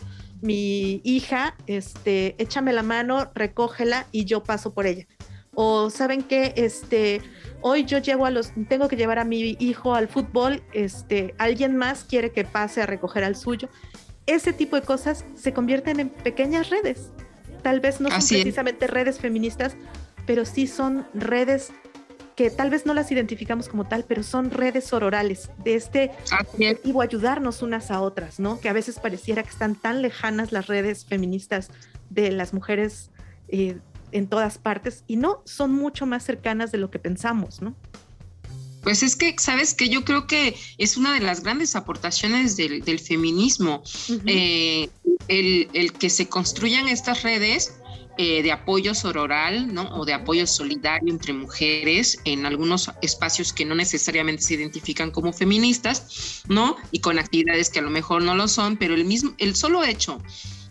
mi 0.41 1.02
hija, 1.04 1.56
este, 1.65 2.36
échame 2.38 2.74
la 2.74 2.84
mano, 2.84 3.32
recógela 3.34 4.06
y 4.12 4.26
yo 4.26 4.44
paso 4.44 4.76
por 4.76 4.86
ella. 4.86 5.08
O 5.53 5.89
saben 5.89 6.23
qué, 6.23 6.53
este, 6.55 7.21
hoy 7.61 7.83
yo 7.83 7.97
llevo 7.97 8.25
a 8.25 8.31
los, 8.31 8.51
tengo 8.69 8.87
que 8.87 8.95
llevar 8.95 9.19
a 9.19 9.25
mi 9.25 9.57
hijo 9.59 9.93
al 9.93 10.07
fútbol, 10.07 10.63
este, 10.71 11.35
alguien 11.37 11.75
más 11.75 12.05
quiere 12.05 12.31
que 12.31 12.45
pase 12.45 12.81
a 12.81 12.85
recoger 12.85 13.23
al 13.23 13.35
suyo. 13.35 13.67
Ese 14.25 14.53
tipo 14.53 14.77
de 14.77 14.83
cosas 14.83 15.25
se 15.35 15.51
convierten 15.51 15.99
en 15.99 16.09
pequeñas 16.09 16.69
redes. 16.69 17.11
Tal 17.63 17.79
vez 17.79 17.99
no 17.99 18.09
son 18.09 18.17
Así 18.17 18.35
precisamente 18.35 18.85
es. 18.85 18.91
redes 18.91 19.19
feministas, 19.19 19.75
pero 20.25 20.45
sí 20.45 20.67
son 20.67 21.05
redes 21.13 21.71
que 22.35 22.49
tal 22.49 22.69
vez 22.69 22.85
no 22.85 22.93
las 22.93 23.11
identificamos 23.11 23.67
como 23.67 23.85
tal, 23.87 24.05
pero 24.07 24.23
son 24.23 24.51
redes 24.51 24.85
sororales 24.85 25.49
de 25.63 25.75
este 25.75 26.11
objetivo 26.39 27.01
ayudarnos 27.01 27.61
unas 27.61 27.91
a 27.91 28.01
otras, 28.01 28.39
¿no? 28.39 28.59
Que 28.59 28.69
a 28.69 28.73
veces 28.73 28.99
pareciera 28.99 29.43
que 29.43 29.49
están 29.49 29.75
tan 29.75 30.01
lejanas 30.01 30.51
las 30.51 30.67
redes 30.67 31.05
feministas 31.05 31.69
de 32.09 32.31
las 32.31 32.53
mujeres 32.53 33.11
eh, 33.49 33.77
en 34.12 34.28
todas 34.28 34.58
partes 34.58 35.04
y 35.08 35.15
no, 35.15 35.41
son 35.45 35.74
mucho 35.74 36.06
más 36.06 36.24
cercanas 36.24 36.71
de 36.71 36.78
lo 36.78 36.89
que 36.91 37.00
pensamos, 37.00 37.62
¿no? 37.62 37.76
Pues 38.84 39.04
es 39.04 39.15
que, 39.15 39.36
sabes 39.38 39.74
que 39.76 39.89
yo 39.89 40.04
creo 40.04 40.26
que 40.26 40.56
es 40.78 40.97
una 40.97 41.13
de 41.13 41.19
las 41.19 41.43
grandes 41.43 41.76
aportaciones 41.76 42.58
del, 42.58 42.82
del 42.82 43.00
feminismo, 43.00 43.84
uh 44.10 44.13
-huh. 44.13 44.24
eh, 44.26 44.89
el, 45.28 45.69
el, 45.74 45.93
que 45.93 46.10
se 46.10 46.28
construyan 46.28 46.88
estas 46.88 47.21
redes 47.21 47.74
eh, 48.17 48.43
de 48.43 48.52
apoyo 48.52 48.93
sororal, 48.93 49.74
¿no? 49.74 49.84
O 49.95 50.04
de 50.06 50.13
apoyo 50.13 50.45
solidario 50.45 51.13
entre 51.13 51.32
mujeres 51.32 52.19
en 52.26 52.45
algunos 52.45 52.91
espacios 53.02 53.54
que 53.54 53.65
no 53.65 53.74
necesariamente 53.74 54.43
se 54.43 54.56
identifican 54.56 55.12
como 55.12 55.32
feministas, 55.32 56.43
¿no? 56.47 56.76
Y 56.91 57.00
con 57.00 57.17
actividades 57.19 57.69
que 57.69 57.80
a 57.80 57.82
lo 57.82 57.89
mejor 57.89 58.21
no 58.21 58.36
lo 58.36 58.47
son, 58.47 58.78
pero 58.78 58.95
el 58.95 59.06
mismo, 59.06 59.34
el 59.38 59.56
solo 59.56 59.84
hecho 59.84 60.21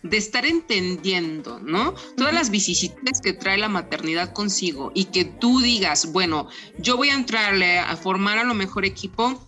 de 0.02 0.16
estar 0.16 0.46
entendiendo, 0.46 1.58
¿no? 1.60 1.94
Todas 2.16 2.32
las 2.32 2.50
vicisitudes 2.50 3.20
que 3.22 3.32
trae 3.32 3.58
la 3.58 3.68
maternidad 3.68 4.32
consigo 4.32 4.92
y 4.94 5.06
que 5.06 5.24
tú 5.24 5.60
digas, 5.60 6.12
bueno, 6.12 6.48
yo 6.78 6.96
voy 6.96 7.10
a 7.10 7.14
entrarle 7.14 7.78
a 7.78 7.96
formar 7.96 8.38
a 8.38 8.44
lo 8.44 8.54
mejor 8.54 8.84
equipo 8.84 9.46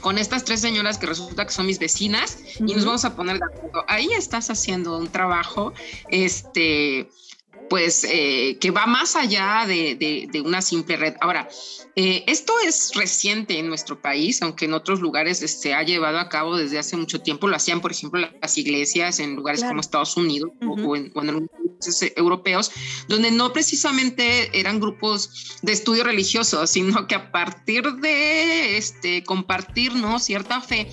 con 0.00 0.18
estas 0.18 0.44
tres 0.44 0.60
señoras 0.60 0.98
que 0.98 1.06
resulta 1.06 1.46
que 1.46 1.52
son 1.52 1.66
mis 1.66 1.78
vecinas 1.78 2.38
y 2.58 2.74
nos 2.74 2.84
vamos 2.84 3.04
a 3.04 3.16
poner 3.16 3.38
de 3.38 3.44
acuerdo. 3.44 3.84
Ahí 3.88 4.08
estás 4.12 4.50
haciendo 4.50 4.98
un 4.98 5.08
trabajo, 5.08 5.72
este, 6.08 7.08
pues 7.72 8.04
eh, 8.04 8.58
que 8.60 8.70
va 8.70 8.84
más 8.84 9.16
allá 9.16 9.64
de, 9.66 10.28
una 10.44 10.60
simple 10.60 10.98
red. 10.98 11.14
Ahora, 11.22 11.48
eh, 11.96 12.22
esto 12.26 12.52
es 12.66 12.92
reciente 12.94 13.58
en 13.58 13.66
nuestro 13.66 14.02
país, 14.02 14.42
aunque 14.42 14.66
en 14.66 14.74
otros 14.74 15.00
lugares 15.00 15.38
se 15.38 15.46
este, 15.46 15.72
ha 15.72 15.82
llevado 15.82 16.18
a 16.18 16.28
cabo 16.28 16.58
desde 16.58 16.78
hace 16.78 16.98
mucho 16.98 17.22
tiempo. 17.22 17.48
Lo 17.48 17.56
hacían, 17.56 17.80
por 17.80 17.90
ejemplo, 17.90 18.20
las 18.42 18.58
iglesias 18.58 19.20
en 19.20 19.36
lugares 19.36 19.64
como 19.64 19.80
Estados 19.80 20.18
Unidos 20.18 20.50
o, 20.60 20.96
en, 20.96 21.12
o 21.14 21.46
países 21.56 22.02
eh, 22.02 22.12
europeos, 22.14 22.72
donde 23.08 23.30
no 23.30 23.54
precisamente 23.54 24.50
eran 24.52 24.78
grupos 24.78 25.56
de 25.62 25.72
estudio 25.72 26.04
religioso, 26.04 26.66
sino 26.66 27.06
que 27.06 27.14
a 27.14 27.32
partir 27.32 27.84
de 28.02 28.76
este, 28.76 29.24
compartir 29.24 29.94
¿no? 29.94 30.18
cierta 30.18 30.60
fe, 30.60 30.90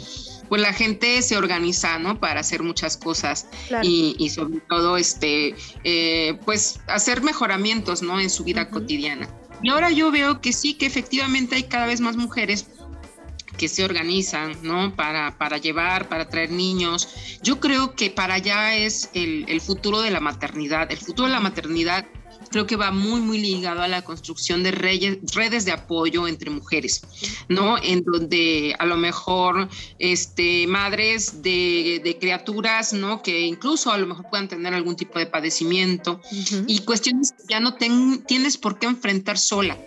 pues 0.50 0.62
la 0.62 0.74
gente 0.74 1.22
se 1.22 1.38
organiza, 1.38 2.00
¿no? 2.00 2.20
Para 2.20 2.42
hacer 2.42 2.64
muchas 2.64 2.98
cosas 2.98 3.48
y, 3.84 4.30
sobre 4.30 4.60
todo, 4.62 4.98
este, 4.98 5.56
eh, 5.84 6.38
pues 6.44 6.82
hacer 6.88 7.22
mejoramientos, 7.22 8.02
¿no? 8.02 8.20
En 8.20 8.30
su 8.30 8.44
vida 8.44 8.70
cotidiana. 8.70 9.30
Y 9.62 9.70
ahora 9.70 9.92
yo 9.92 10.12
veo 10.12 10.42
que 10.42 10.52
sí, 10.52 10.74
que 10.74 10.86
efectivamente 10.86 11.56
hay 11.56 11.64
cada 11.64 11.86
vez 11.86 12.02
más 12.02 12.16
mujeres 12.16 12.68
que 13.58 13.68
se 13.68 13.84
organizan, 13.84 14.56
¿no? 14.64 14.96
Para, 14.96 15.38
para 15.38 15.58
llevar, 15.58 16.08
para 16.08 16.30
traer 16.30 16.50
niños. 16.50 17.40
Yo 17.44 17.60
creo 17.60 17.94
que 17.94 18.10
para 18.10 18.36
allá 18.36 18.76
es 18.76 19.10
el, 19.14 19.46
el 19.50 19.62
futuro 19.62 20.02
de 20.02 20.12
la 20.12 20.22
maternidad. 20.22 20.92
El 20.92 20.98
futuro 20.98 21.28
de 21.28 21.34
la 21.34 21.42
maternidad 21.42 22.06
creo 22.50 22.68
que 22.68 22.76
va 22.76 22.92
muy, 22.92 23.22
muy 23.22 23.38
ligado 23.38 23.82
a 23.82 23.88
la 23.88 24.02
construcción 24.02 24.64
de 24.64 24.72
redes 24.72 25.66
de 25.66 25.72
apoyo 25.72 26.28
entre 26.28 26.50
mujeres, 26.50 27.02
¿no? 27.48 27.78
En 27.82 28.04
donde 28.04 28.76
a 28.78 28.86
lo 28.86 28.98
mejor 28.98 29.70
este, 30.00 30.68
madres 30.68 31.42
de, 31.42 32.18
criaturas, 32.20 32.94
¿no? 32.94 33.22
Que 33.22 33.42
incluso 33.42 33.92
a 33.92 33.98
lo 33.98 34.08
mejor 34.08 34.26
puedan 34.30 34.48
tener 34.48 34.74
algún 34.74 34.96
tipo 34.96 35.20
de 35.20 35.28
padecimiento 35.28 36.22
y 36.68 36.80
cuestiones 36.80 37.32
que 37.32 37.44
ya 37.50 37.60
no 37.60 37.76
tienes 37.76 38.58
por 38.58 38.80
qué 38.80 38.88
enfrentar 38.88 39.38
sola, 39.38 39.78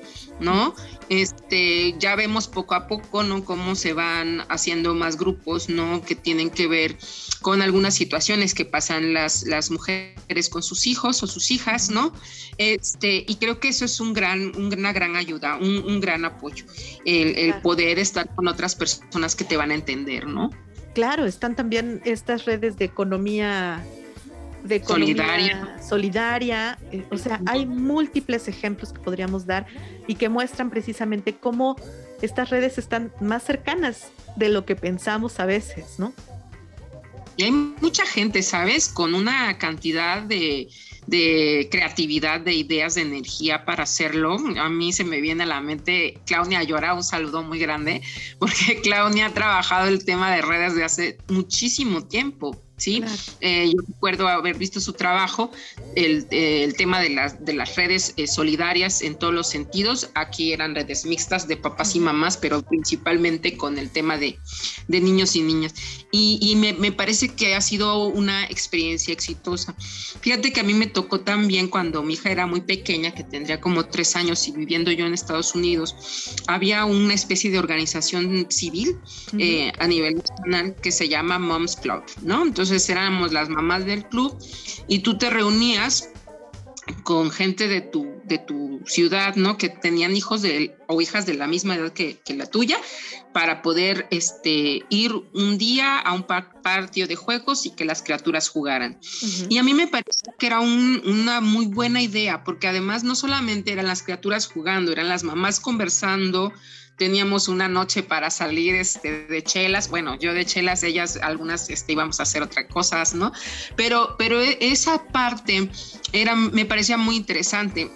¿no? 0.41 0.75
Este, 1.09 1.95
ya 1.99 2.17
vemos 2.17 2.49
poco 2.49 2.75
a 2.75 2.87
poco, 2.87 3.23
¿no? 3.23 3.45
Cómo 3.45 3.75
se 3.75 3.93
van 3.93 4.45
haciendo 4.49 4.95
más 4.95 5.17
grupos, 5.17 5.69
¿no? 5.69 6.03
Que 6.03 6.15
tienen 6.15 6.51
que 6.51 6.69
ver 6.69 6.97
con 7.43 7.61
algunas 7.61 7.95
situaciones 7.95 8.55
que 8.55 8.65
pasan 8.65 9.13
las, 9.13 9.43
las 9.43 9.71
mujeres 9.71 10.49
con 10.49 10.63
sus 10.63 10.87
hijos 10.87 11.23
o 11.23 11.27
sus 11.27 11.51
hijas, 11.51 11.91
¿no? 11.91 12.13
Este, 12.59 13.25
y 13.27 13.37
creo 13.37 13.61
que 13.61 13.69
eso 13.69 13.85
es 13.85 13.99
un 14.01 14.13
gran, 14.13 14.55
una 14.57 14.93
gran 14.93 15.17
ayuda, 15.17 15.57
un, 15.57 16.01
gran 16.01 16.25
apoyo, 16.25 16.65
el, 17.05 17.55
poder 17.63 17.99
estar 17.99 18.33
con 18.35 18.47
otras 18.47 18.75
personas 18.75 19.35
que 19.35 19.45
te 19.45 19.57
van 19.57 19.71
a 19.71 19.75
entender, 19.75 20.27
¿no? 20.27 20.51
Claro, 20.95 21.25
están 21.25 21.57
también 21.57 22.03
estas 22.05 22.45
redes 22.45 22.77
de 22.77 22.85
economía 22.85 23.83
de 24.65 24.85
solidaria. 24.85 25.79
solidaria. 25.83 26.79
Eh, 26.93 27.05
o 27.11 27.17
sea, 27.17 27.41
hay 27.47 27.67
múltiples 27.67 28.47
ejemplos 28.49 28.93
que 28.93 29.01
podríamos 29.01 29.47
dar 29.47 29.67
y 30.07 30.15
que 30.17 30.29
muestran 30.29 30.71
precisamente 30.71 31.35
cómo 31.35 31.77
estas 32.21 32.51
redes 32.51 32.79
están 32.79 33.13
más 33.21 33.43
cercanas 33.43 34.11
de 34.37 34.49
lo 34.49 34.65
que 34.65 34.77
pensamos 34.77 35.41
a 35.41 35.47
veces, 35.47 35.99
¿no? 35.99 36.13
Y 37.37 37.45
hay 37.45 37.51
mucha 37.51 38.05
gente, 38.05 38.43
¿sabes? 38.43 38.89
Con 38.89 39.15
una 39.15 39.57
cantidad 39.59 40.23
de, 40.23 40.69
de 41.07 41.69
creatividad, 41.71 42.41
de 42.41 42.55
ideas, 42.55 42.95
de 42.95 43.03
energía 43.03 43.65
para 43.65 43.85
hacerlo. 43.85 44.37
A 44.59 44.69
mí 44.69 44.93
se 44.93 45.05
me 45.05 45.21
viene 45.21 45.43
a 45.43 45.47
la 45.47 45.61
mente 45.61 46.19
Claudia 46.27 46.63
Llora, 46.63 46.95
un 46.95 47.03
saludo 47.03 47.43
muy 47.43 47.59
grande, 47.59 48.03
porque 48.39 48.81
Claudia 48.83 49.27
ha 49.27 49.35
trabajado 49.35 49.89
el 49.89 50.05
tema 50.05 50.35
de 50.35 50.43
redes 50.43 50.75
de 50.75 50.85
hace 50.85 51.19
muchísimo 51.29 52.05
tiempo. 52.05 52.61
¿Sí? 52.83 53.05
Eh, 53.41 53.71
yo 53.73 53.81
recuerdo 53.87 54.27
haber 54.27 54.59
visto 54.59 54.81
su 54.81 54.93
trabajo, 54.93 55.53
el, 55.95 56.27
tema 56.77 57.01
de 57.01 57.11
las, 57.11 57.45
de 57.45 57.53
las 57.53 57.77
redes 57.77 58.13
eh, 58.17 58.27
solidarias 58.27 59.03
en 59.03 59.15
todos 59.15 59.33
los 59.33 59.49
sentidos. 59.49 60.11
Aquí 60.15 60.53
eran 60.53 60.75
redes 60.75 61.07
mixtas 61.07 61.47
de 61.47 61.57
papás 61.57 61.95
y 61.95 62.01
mamás, 62.01 62.37
pero 62.37 62.63
principalmente 62.63 63.57
con 63.57 63.79
el 63.79 63.91
tema 63.91 64.19
de, 64.19 64.37
niños 64.89 65.37
y 65.37 65.43
niñas. 65.43 65.75
Y, 66.11 66.55
me, 66.57 66.93
parece 66.93 67.29
que 67.29 67.55
ha 67.55 67.61
sido 67.61 68.07
una 68.07 68.45
experiencia 68.47 69.13
exitosa. 69.13 69.75
Fíjate 70.21 70.53
que 70.53 70.61
a 70.61 70.65
mí 70.65 70.75
me 70.75 70.87
tocó 70.87 71.21
también 71.21 71.69
cuando 71.69 72.03
mi 72.03 72.15
hija 72.15 72.31
era 72.31 72.47
muy 72.47 72.63
pequeña, 72.63 73.15
que 73.15 73.25
tendría 73.25 73.61
como 73.61 73.87
tres 73.87 74.17
años 74.17 74.47
y 74.49 74.53
viviendo 74.53 74.91
yo 74.91 75.07
en 75.07 75.15
Estados 75.15 75.55
Unidos, 75.55 75.95
había 76.49 76.85
una 76.85 77.15
especie 77.15 77.51
de 77.51 77.59
organización 77.59 78.47
civil 78.51 78.99
eh, 79.39 79.73
a 79.79 79.87
nivel 79.87 80.17
nacional 80.17 80.75
que 80.83 80.93
se 80.93 81.09
llama 81.09 81.39
Moms 81.39 81.77
Club, 81.77 82.03
¿no? 82.23 82.43
Entonces, 82.43 82.72
entonces 82.73 82.89
éramos 82.89 83.33
las 83.33 83.51
mamás 83.51 83.85
del 83.85 84.07
club 84.07 84.35
y 84.89 85.01
tú 85.01 85.19
te 85.19 85.29
reunías 85.29 86.09
con 87.05 87.31
gente 87.31 87.69
de 87.69 87.83
tu, 87.83 88.07
de 88.25 88.39
tu 88.39 88.81
ciudad, 88.87 89.37
¿no? 89.37 89.59
Que 89.59 89.69
tenían 89.69 90.17
hijos 90.17 90.41
de, 90.41 90.75
o 90.89 91.03
hijas 91.03 91.27
de 91.27 91.35
la 91.35 91.47
misma 91.47 91.75
edad 91.75 91.93
que, 91.93 92.19
la 92.35 92.47
tuya, 92.47 92.79
para 93.35 93.61
poder 93.61 94.09
este, 94.11 94.85
ir 94.89 95.13
un 95.35 95.59
día 95.59 95.99
a 95.99 96.15
un 96.15 96.23
partido 96.23 97.07
de 97.07 97.15
juegos 97.15 97.67
y 97.67 97.73
que 97.73 97.85
las 97.85 98.03
criaturas 98.03 98.49
jugaran. 98.49 98.99
Y 99.51 99.59
a 99.59 99.63
mí 99.63 99.75
me 99.75 99.87
parece 99.87 100.33
que 100.39 100.47
era 100.47 100.61
una 100.61 101.43
muy 101.43 101.67
buena 101.67 102.01
idea, 102.01 102.43
porque 102.43 102.69
además 102.69 103.05
no 103.05 103.15
solamente 103.15 103.71
eran 103.71 103.87
las 103.87 104.03
criaturas 104.03 104.47
jugando, 104.47 104.93
eran 104.93 105.11
las 105.11 105.25
mamás 105.25 105.61
conversando, 105.61 106.55
teníamos 107.03 107.49
una 107.49 107.67
noche 107.67 108.05
para 108.05 108.31
salir 108.31 108.77
este, 108.77 109.27
de 109.27 109.43
chelas, 109.43 109.91
bueno, 109.91 110.17
yo 110.21 110.33
de 110.35 110.45
chelas, 110.45 110.85
ellas 110.85 111.19
algunas 111.21 111.69
este, 111.69 111.95
íbamos 111.95 112.21
a 112.21 112.23
hacer 112.23 112.45
otras 112.45 112.67
cosas, 112.67 113.13
¿no? 113.13 113.33
Pero, 113.75 114.15
pero 114.17 114.41
e, 114.41 114.57
esa 114.61 115.03
parte 115.07 115.69
era, 116.13 116.37
me 116.37 116.65
parecía 116.65 116.97
muy 116.97 117.17
interesante 117.17 117.91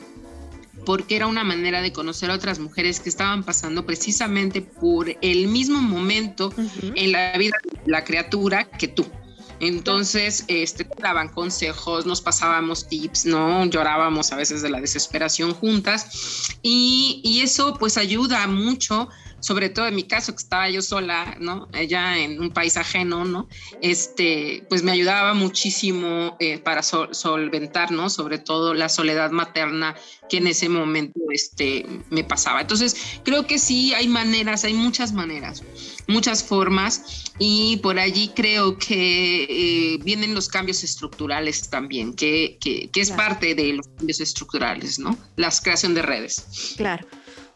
porque 0.84 1.14
era 1.14 1.28
una 1.28 1.44
manera 1.44 1.82
de 1.82 1.92
conocer 1.92 2.32
a 2.32 2.34
otras 2.34 2.58
mujeres 2.58 2.98
que 2.98 3.08
estaban 3.08 3.44
pasando 3.44 3.86
precisamente 3.86 4.60
por 4.60 5.16
el 5.22 5.46
mismo 5.46 5.80
momento 5.80 6.52
en 6.80 7.12
la 7.12 7.38
vida 7.38 7.56
de 7.62 7.92
la 7.92 8.02
criatura 8.02 8.64
que 8.64 8.88
tú. 8.88 9.06
Entonces, 9.60 10.44
este, 10.48 10.86
daban 11.00 11.28
consejos, 11.28 12.06
nos 12.06 12.20
pasábamos 12.20 12.88
tips, 12.88 13.26
¿no? 13.26 13.64
Llorábamos 13.66 14.32
a 14.32 14.36
veces 14.36 14.62
de 14.62 14.70
la 14.70 14.80
desesperación 14.80 15.54
juntas 15.54 16.50
y, 16.62 17.20
y 17.24 17.40
eso 17.40 17.76
pues 17.78 17.96
ayuda 17.96 18.46
mucho 18.46 19.08
sobre 19.40 19.68
todo 19.68 19.86
en 19.86 19.94
mi 19.94 20.02
caso 20.02 20.32
que 20.32 20.42
estaba 20.42 20.68
yo 20.68 20.82
sola, 20.82 21.36
¿no? 21.38 21.68
Ella 21.72 22.18
en 22.18 22.40
un 22.40 22.50
país 22.50 22.76
ajeno, 22.76 23.24
¿no? 23.24 23.48
Este, 23.80 24.64
pues 24.68 24.82
me 24.82 24.92
ayudaba 24.92 25.34
muchísimo 25.34 26.36
eh, 26.40 26.58
para 26.58 26.82
solventar, 26.82 27.92
¿no? 27.92 28.10
Sobre 28.10 28.38
todo 28.38 28.74
la 28.74 28.88
soledad 28.88 29.30
materna 29.30 29.94
que 30.28 30.38
en 30.38 30.48
ese 30.48 30.68
momento 30.68 31.20
este, 31.30 31.86
me 32.10 32.24
pasaba. 32.24 32.62
Entonces, 32.62 33.20
creo 33.24 33.46
que 33.46 33.58
sí 33.58 33.94
hay 33.94 34.08
maneras, 34.08 34.64
hay 34.64 34.74
muchas 34.74 35.12
maneras, 35.12 35.62
muchas 36.08 36.42
formas 36.42 37.32
y 37.38 37.78
por 37.78 37.98
allí 37.98 38.30
creo 38.34 38.78
que 38.78 39.44
eh, 39.44 39.98
vienen 40.04 40.34
los 40.34 40.48
cambios 40.48 40.84
estructurales 40.84 41.68
también, 41.68 42.14
que, 42.14 42.58
que, 42.60 42.88
que 42.90 43.00
es 43.00 43.10
parte 43.10 43.54
de 43.54 43.74
los 43.74 43.88
cambios 43.88 44.20
estructurales, 44.20 44.98
¿no? 44.98 45.16
La 45.36 45.50
creación 45.62 45.94
de 45.94 46.02
redes. 46.02 46.74
Claro. 46.76 47.06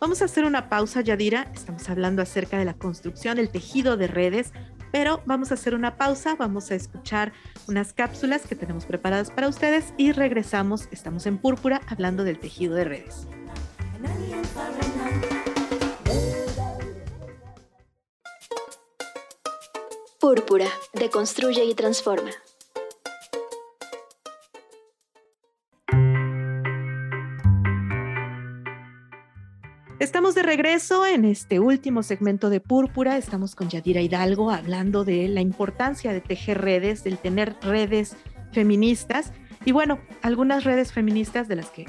Vamos 0.00 0.22
a 0.22 0.24
hacer 0.24 0.46
una 0.46 0.70
pausa, 0.70 1.02
Yadira. 1.02 1.52
Estamos 1.54 1.88
hablando 1.90 2.22
acerca 2.22 2.58
de 2.58 2.64
la 2.64 2.72
construcción, 2.72 3.38
el 3.38 3.50
tejido 3.50 3.98
de 3.98 4.06
redes, 4.06 4.52
pero 4.92 5.22
vamos 5.26 5.50
a 5.50 5.54
hacer 5.54 5.74
una 5.74 5.96
pausa, 5.96 6.36
vamos 6.36 6.70
a 6.70 6.74
escuchar 6.74 7.32
unas 7.68 7.92
cápsulas 7.92 8.46
que 8.46 8.54
tenemos 8.54 8.86
preparadas 8.86 9.30
para 9.30 9.48
ustedes 9.48 9.92
y 9.98 10.12
regresamos. 10.12 10.88
Estamos 10.90 11.26
en 11.26 11.36
Púrpura 11.36 11.82
hablando 11.86 12.24
del 12.24 12.38
tejido 12.38 12.74
de 12.74 12.84
redes. 12.84 13.26
Púrpura, 20.20 20.66
deconstruye 20.92 21.64
y 21.64 21.72
transforma. 21.72 22.30
Estamos 29.98 30.34
de 30.34 30.42
regreso 30.42 31.06
en 31.06 31.24
este 31.24 31.58
último 31.58 32.02
segmento 32.02 32.50
de 32.50 32.60
Púrpura. 32.60 33.16
Estamos 33.16 33.54
con 33.54 33.70
Yadira 33.70 34.02
Hidalgo 34.02 34.50
hablando 34.50 35.06
de 35.06 35.26
la 35.26 35.40
importancia 35.40 36.12
de 36.12 36.20
tejer 36.20 36.60
redes, 36.60 37.02
del 37.02 37.16
tener 37.16 37.56
redes 37.62 38.14
feministas. 38.52 39.32
Y 39.64 39.72
bueno, 39.72 40.00
algunas 40.20 40.64
redes 40.64 40.92
feministas 40.92 41.48
de 41.48 41.56
las 41.56 41.70
que 41.70 41.86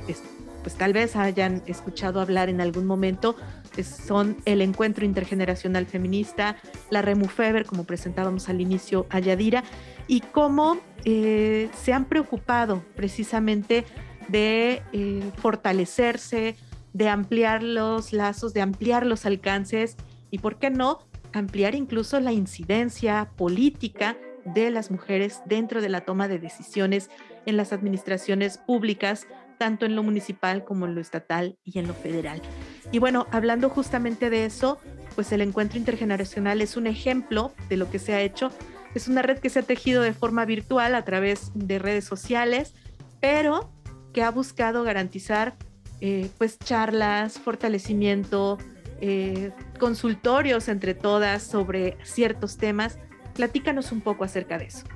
pues 0.62 0.76
tal 0.76 0.93
vez 0.93 1.15
hayan 1.15 1.63
escuchado 1.65 2.21
hablar 2.21 2.50
en 2.50 2.62
algún 2.62 2.86
momento 2.86 3.36
son 3.84 4.38
el 4.45 4.62
Encuentro 4.62 5.06
Intergeneracional 5.06 5.86
Feminista, 5.86 6.58
la 6.89 7.02
Remufeber, 7.02 7.65
como 7.65 7.86
presentábamos 7.86 8.50
al 8.50 8.62
inicio 8.62 9.08
a 9.10 9.19
Yadira, 9.19 9.63
y 10.08 10.19
cómo 10.19 10.78
eh, 11.06 11.69
se 11.74 11.93
han 11.93 12.06
preocupado 12.06 12.84
precisamente 12.95 13.86
de 14.28 14.82
eh, 14.91 15.32
fortalecerse, 15.38 16.56
de 16.93 17.10
ampliar 17.10 17.63
los 17.63 18.12
lazos, 18.12 18.54
de 18.54 18.62
ampliar 18.62 19.06
los 19.06 19.26
alcances 19.26 19.95
y, 20.30 20.39
¿por 20.39 20.58
qué 20.58 20.69
no?, 20.69 21.00
ampliar 21.34 21.76
incluso 21.76 22.19
la 22.19 22.34
incidencia 22.34 23.32
política 23.38 24.17
de 24.43 24.69
las 24.69 24.91
mujeres 24.91 25.41
dentro 25.45 25.82
de 25.82 25.88
la 25.88 26.02
toma 26.02 26.28
de 26.28 26.39
decisiones 26.39 27.10
en 27.45 27.56
las 27.56 27.71
administraciones 27.71 28.58
públicas, 28.58 29.28
tanto 29.62 29.86
en 29.86 29.95
lo 29.95 30.02
municipal 30.02 30.63
como 30.63 30.88
en 30.88 30.95
lo 30.95 31.02
estatal 31.02 31.56
y 31.63 31.78
en 31.78 31.88
lo 31.88 31.93
federal. 31.93 32.41
Y 32.91 32.97
bueno, 32.97 33.28
hablando 33.30 33.69
justamente 33.69 34.32
de 34.32 34.45
eso, 34.45 34.80
pues 35.13 35.32
el 35.34 35.41
encuentro 35.41 35.78
intergeneracional 35.78 36.62
es 36.62 36.78
un 36.78 36.88
ejemplo 36.88 37.54
de 37.69 37.78
lo 37.78 37.88
que 37.91 38.00
se 38.00 38.15
ha 38.15 38.21
hecho. 38.21 38.50
Es 38.95 39.08
una 39.08 39.21
red 39.21 39.38
que 39.38 39.52
se 39.52 39.60
ha 39.60 39.62
tejido 39.62 40.02
de 40.02 40.13
forma 40.13 40.45
virtual 40.45 40.95
a 40.95 41.06
través 41.06 41.52
de 41.54 41.78
redes 41.78 42.06
sociales, 42.06 42.74
pero 43.19 43.71
que 44.13 44.24
ha 44.24 44.32
buscado 44.32 44.82
garantizar 44.84 45.54
eh, 46.00 46.32
pues 46.39 46.58
charlas, 46.58 47.38
fortalecimiento, 47.38 48.58
eh, 49.00 49.52
consultorios 49.80 50.69
entre 50.69 50.95
todas 50.95 51.43
sobre 51.43 52.00
ciertos 52.02 52.58
temas. 52.58 52.97
Platícanos 53.36 53.91
un 53.91 54.02
poco 54.02 54.24
acerca 54.24 54.58
de 54.58 54.65
eso. 54.65 54.88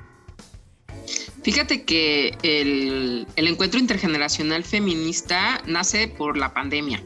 Fíjate 1.45 1.83
que 1.83 2.35
el, 2.41 3.27
encuentro 3.35 3.79
intergeneracional 3.79 4.63
feminista 4.63 5.61
nace 5.67 6.07
por 6.07 6.37
la 6.37 6.55
pandemia, 6.55 7.03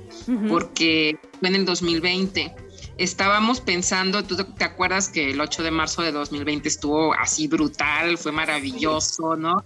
porque 0.47 1.19
en 1.41 1.55
el 1.55 1.65
2020 1.65 2.55
estábamos 2.97 3.59
pensando, 3.59 4.23
tú 4.23 4.37
te 4.37 4.63
acuerdas 4.63 5.09
que 5.09 5.31
el 5.31 5.41
8 5.41 5.61
de 5.61 5.71
marzo 5.71 6.03
de 6.03 6.13
2020 6.13 6.69
estuvo 6.69 7.13
así 7.15 7.49
brutal, 7.49 8.17
fue 8.17 8.31
maravilloso, 8.31 9.35
¿no? 9.35 9.65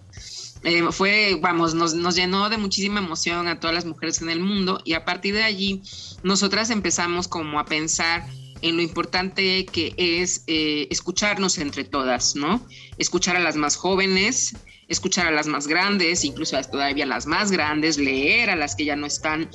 Eh, 0.64 0.82
fue, 0.90 1.38
vamos, 1.40 1.76
nos, 1.76 1.94
nos, 1.94 2.16
llenó 2.16 2.50
de 2.50 2.58
muchísima 2.58 3.00
emoción 3.00 3.48
a 3.48 3.60
todas 3.60 3.76
las 3.76 3.86
mujeres 3.86 4.24
en 4.24 4.32
el 4.32 4.40
mundo 4.40 4.82
y 4.84 4.94
a 4.94 5.06
partir 5.06 5.36
de 5.36 5.44
allí 5.44 5.84
nosotras 6.24 6.72
empezamos 6.72 7.28
como 7.28 7.60
a 7.60 7.66
pensar 7.66 8.26
en 8.64 8.78
lo 8.78 8.82
importante 8.82 9.66
que 9.66 9.94
es 9.98 10.44
eh, 10.48 10.88
escucharnos 10.90 11.58
entre 11.58 11.84
todas, 11.84 12.36
¿no? 12.36 12.66
Escuchar 12.98 13.36
a 13.36 13.40
las 13.40 13.58
más 13.58 13.76
jóvenes, 13.76 14.56
escuchar 14.88 15.28
a 15.28 15.32
las 15.32 15.48
más 15.48 15.68
grandes, 15.68 16.24
incluso 16.24 16.60
todavía 16.64 17.06
las 17.06 17.28
más 17.28 17.52
grandes, 17.52 17.98
leer 17.98 18.50
a 18.50 18.56
las 18.56 18.76
que 18.76 18.86
ya 18.86 18.96
no 18.96 19.06
están 19.06 19.50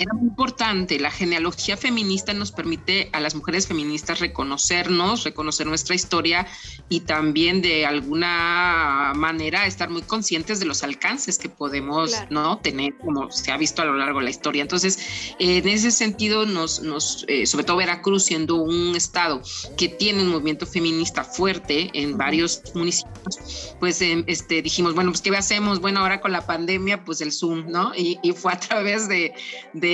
era 0.00 0.14
muy 0.14 0.28
importante. 0.28 0.98
La 0.98 1.10
genealogía 1.10 1.76
feminista 1.76 2.32
nos 2.32 2.52
permite 2.52 3.10
a 3.12 3.20
las 3.20 3.34
mujeres 3.34 3.66
feministas 3.66 4.18
reconocernos, 4.20 5.24
reconocer 5.24 5.66
nuestra 5.66 5.94
historia 5.94 6.46
y 6.88 7.00
también 7.00 7.60
de 7.60 7.84
alguna 7.84 9.12
manera 9.14 9.66
estar 9.66 9.90
muy 9.90 10.00
conscientes 10.00 10.58
de 10.58 10.64
los 10.64 10.82
alcances 10.82 11.36
que 11.38 11.50
podemos 11.50 12.14
¿no? 12.30 12.58
tener, 12.58 12.96
como 12.96 13.30
se 13.30 13.52
ha 13.52 13.58
visto 13.58 13.82
a 13.82 13.84
lo 13.84 13.94
largo 13.94 14.20
de 14.20 14.24
la 14.24 14.30
historia. 14.30 14.62
Entonces, 14.62 15.34
en 15.38 15.68
ese 15.68 15.90
sentido, 15.90 16.46
nos, 16.46 16.80
nos 16.80 17.26
eh, 17.28 17.44
sobre 17.46 17.64
todo 17.64 17.76
Veracruz 17.76 18.24
siendo 18.24 18.56
un 18.56 18.96
estado 18.96 19.42
que 19.76 19.88
tiene 19.88 20.22
un 20.22 20.28
movimiento 20.28 20.66
feminista 20.66 21.24
fuerte 21.24 21.90
en 21.92 22.16
varios 22.16 22.62
municipios, 22.74 23.74
pues 23.78 24.00
em, 24.00 24.24
este, 24.26 24.62
dijimos, 24.62 24.94
bueno, 24.94 25.10
pues 25.10 25.20
¿qué 25.20 25.30
hacemos? 25.36 25.80
Bueno, 25.80 26.00
ahora 26.00 26.22
con 26.22 26.32
la 26.32 26.46
pandemia, 26.46 27.04
pues 27.04 27.20
el 27.20 27.32
Zoom, 27.32 27.70
¿no? 27.70 27.92
Y, 27.94 28.18
fue 28.30 28.52
a 28.52 28.60
través 28.60 29.08
de 29.08 29.34
de, 29.72 29.89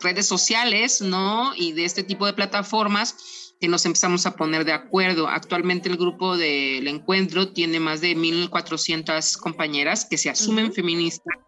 redes 0.00 0.26
sociales, 0.26 1.00
¿no? 1.00 1.52
Y 1.56 1.72
de 1.72 1.84
este 1.84 2.02
tipo 2.02 2.26
de 2.26 2.32
plataformas 2.32 3.54
que 3.60 3.68
nos 3.68 3.86
empezamos 3.86 4.26
a 4.26 4.36
poner 4.36 4.64
de 4.64 4.72
acuerdo. 4.72 5.28
Actualmente 5.28 5.88
el 5.88 5.96
grupo 5.96 6.36
del 6.36 6.86
encuentro 6.86 7.52
tiene 7.52 7.80
más 7.80 8.00
de 8.00 8.16
1.400 8.16 9.38
compañeras 9.38 10.04
que 10.04 10.18
se 10.18 10.28
asumen 10.28 10.72
feministas, 10.72 11.38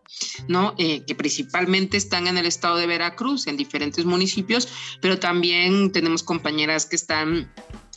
¿no? 0.48 0.74
Eh, 0.78 1.02
que 1.06 1.14
principalmente 1.14 1.96
están 1.96 2.26
en 2.26 2.38
el 2.38 2.46
estado 2.46 2.76
de 2.76 2.86
Veracruz, 2.86 3.46
en 3.46 3.56
diferentes 3.56 4.04
municipios, 4.04 4.68
pero 5.02 5.18
también 5.18 5.92
tenemos 5.92 6.22
compañeras 6.22 6.86
que 6.86 6.96
están 6.96 7.52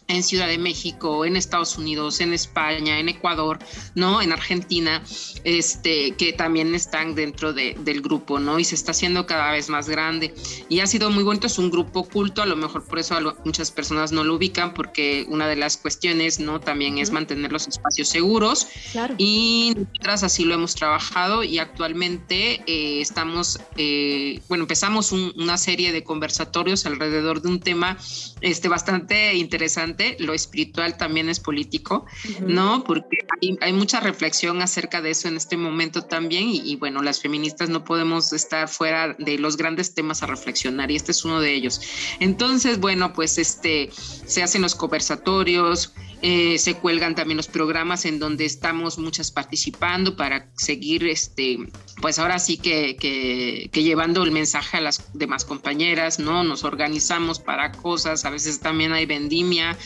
en 0.10 0.24
Ciudad 0.24 0.48
de 0.48 0.58
México, 0.58 1.24
en 1.24 1.38
Estados 1.38 1.78
Unidos, 1.78 2.19
en 2.19 2.34
España, 2.34 3.00
en 3.00 3.10
Ecuador, 3.10 3.60
¿no? 3.93 4.22
En 4.22 4.32
Argentina, 4.32 5.04
este, 5.43 6.15
que 6.15 6.34
también 6.34 6.74
están 6.74 7.13
dentro 7.13 7.54
de, 7.54 7.76
del 7.80 8.02
grupo, 8.02 8.39
¿no? 8.39 8.60
Y 8.60 8.63
se 8.63 8.76
está 8.76 8.91
haciendo 8.91 9.28
cada 9.28 9.52
vez 9.52 9.69
más 9.69 9.88
grande. 9.88 10.34
Y 10.67 10.80
ha 10.80 10.88
sido 10.88 11.12
muy 11.12 11.24
bonito, 11.24 11.45
es 11.45 11.60
un 11.60 11.69
grupo 11.69 12.02
oculto, 12.02 12.41
a 12.41 12.48
lo 12.48 12.56
mejor 12.56 12.86
por 12.86 12.98
eso 12.98 13.15
muchas 13.45 13.69
personas 13.69 14.12
no 14.12 14.24
lo 14.24 14.36
ubican, 14.36 14.74
porque 14.74 15.26
una 15.30 15.48
de 15.48 15.56
las 15.56 15.78
cuestiones, 15.78 16.39
¿no? 16.39 16.60
También 16.60 16.98
es 16.98 17.12
mantener 17.12 17.52
los 17.52 17.67
espacios 17.67 18.10
seguros. 18.10 18.67
Claro. 18.91 19.13
Y 19.19 19.76
nosotras 19.78 20.24
así 20.24 20.43
lo 20.43 20.56
hemos 20.56 20.74
trabajado 20.74 21.43
y 21.43 21.60
actualmente 21.60 22.63
eh, 22.65 23.00
estamos, 23.00 23.60
eh, 23.78 24.41
bueno, 24.50 24.63
empezamos 24.63 25.12
una 25.12 25.58
serie 25.58 25.91
de 25.91 26.04
conversatorios 26.04 26.88
alrededor 26.88 27.43
de 27.43 27.50
un 27.50 27.60
tema 27.60 27.98
este, 28.41 28.69
bastante 28.69 29.36
interesante 29.36 29.98
lo 30.19 30.33
espiritual 30.33 30.97
también 30.97 31.29
es 31.29 31.39
político, 31.39 32.05
¿no? 32.41 32.83
Porque 32.83 33.19
hay, 33.62 33.73
mucha 33.73 33.99
reflexión 33.99 34.62
acerca 34.62 35.01
de 35.01 35.12
eso 35.12 35.27
en 35.27 35.38
este 35.38 35.57
momento 35.57 36.03
también 36.03 36.49
y, 36.49 36.75
bueno, 36.75 37.01
las 37.01 37.21
feministas 37.21 37.69
no 37.69 37.83
podemos 37.83 38.33
estar 38.33 38.67
fuera 38.67 39.15
de 39.17 39.38
los 39.38 39.57
grandes 39.57 39.93
temas 39.93 40.23
a 40.23 40.27
reflexionar 40.27 40.91
y 40.91 40.95
este 40.95 41.12
es 41.12 41.23
uno 41.25 41.39
de 41.39 41.53
ellos. 41.53 41.81
Entonces, 42.19 42.79
bueno, 42.79 43.13
pues 43.13 43.38
este, 43.38 43.89
se 43.93 44.43
hacen 44.43 44.62
los 44.62 44.75
conversatorios, 44.75 45.93
eh, 46.21 46.58
se 46.58 46.75
cuelgan 46.75 47.15
también 47.15 47.38
los 47.38 47.47
programas 47.47 48.05
en 48.05 48.19
donde 48.19 48.45
estamos 48.45 48.97
muchas 48.97 49.32
participando 49.32 50.15
para 50.15 50.49
seguir, 50.58 51.05
este, 51.05 51.58
pues 52.01 52.19
ahora 52.19 52.39
sí 52.39 52.58
que, 52.58 52.97
que, 52.97 53.84
llevando 53.84 54.23
el 54.23 54.32
mensaje 54.32 54.77
a 54.77 54.82
las 54.82 55.13
demás 55.13 55.45
compañeras, 55.45 56.19
¿no? 56.19 56.43
Nos 56.43 56.63
organizamos 56.63 57.39
para 57.39 57.71
cosas, 57.71 58.25
a 58.25 58.29
veces 58.29 58.60
también 58.60 58.91
hay 58.91 59.05
vendimia, 59.05 59.77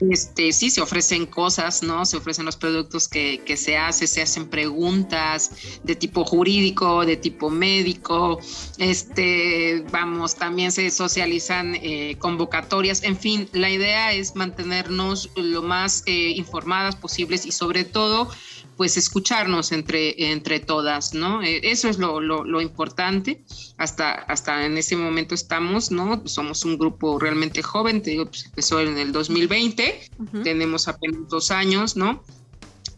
este, 0.00 0.52
sí, 0.52 0.70
se 0.70 0.80
ofrecen 0.80 1.26
cosas, 1.26 1.82
¿no? 1.82 2.06
Se 2.06 2.16
ofrecen 2.16 2.44
los 2.44 2.56
productos 2.56 3.08
que, 3.08 3.42
se 3.56 3.76
hace, 3.76 4.06
se 4.06 4.22
hacen 4.22 4.48
preguntas 4.48 5.50
de 5.82 5.96
tipo 5.96 6.24
jurídico, 6.24 7.04
de 7.04 7.16
tipo 7.16 7.50
médico, 7.50 8.38
este, 8.78 9.84
vamos, 9.90 10.36
también 10.36 10.70
se 10.70 10.90
socializan 10.90 11.74
eh, 11.74 12.16
convocatorias, 12.18 13.02
en 13.02 13.16
fin, 13.16 13.48
la 13.52 13.70
idea 13.70 14.12
es 14.12 14.36
mantenernos 14.36 15.30
lo 15.36 15.62
más 15.62 16.02
eh, 16.06 16.30
informadas 16.36 16.94
posibles 16.96 17.44
y 17.46 17.52
sobre 17.52 17.84
todo 17.84 18.30
pues 18.78 18.96
escucharnos 18.96 19.72
entre, 19.72 20.30
entre 20.30 20.60
todas, 20.60 21.12
¿no? 21.12 21.42
Eh, 21.42 21.60
eso 21.64 21.88
es 21.88 21.98
lo, 21.98 22.20
lo, 22.20 22.60
importante. 22.60 23.42
Hasta, 23.76 24.12
hasta 24.12 24.64
en 24.64 24.78
ese 24.78 24.96
momento 24.96 25.34
estamos, 25.34 25.90
¿no? 25.90 26.22
Somos 26.26 26.64
un 26.64 26.78
grupo 26.78 27.18
realmente 27.18 27.60
joven, 27.60 28.02
te 28.02 28.10
digo, 28.10 28.26
pues 28.26 28.46
empezó 28.46 28.80
en 28.80 28.96
el 28.96 29.10
2020, 29.10 30.10
tenemos 30.44 30.86
apenas 30.86 31.28
dos 31.28 31.50
años, 31.50 31.96
¿no? 31.96 32.22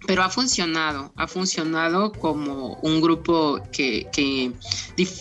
pero 0.06 0.22
ha 0.22 0.30
funcionado, 0.30 1.12
ha 1.16 1.28
funcionado 1.28 2.10
como 2.10 2.74
un 2.82 3.00
grupo 3.00 3.60
que, 3.70 4.08
que 4.12 4.50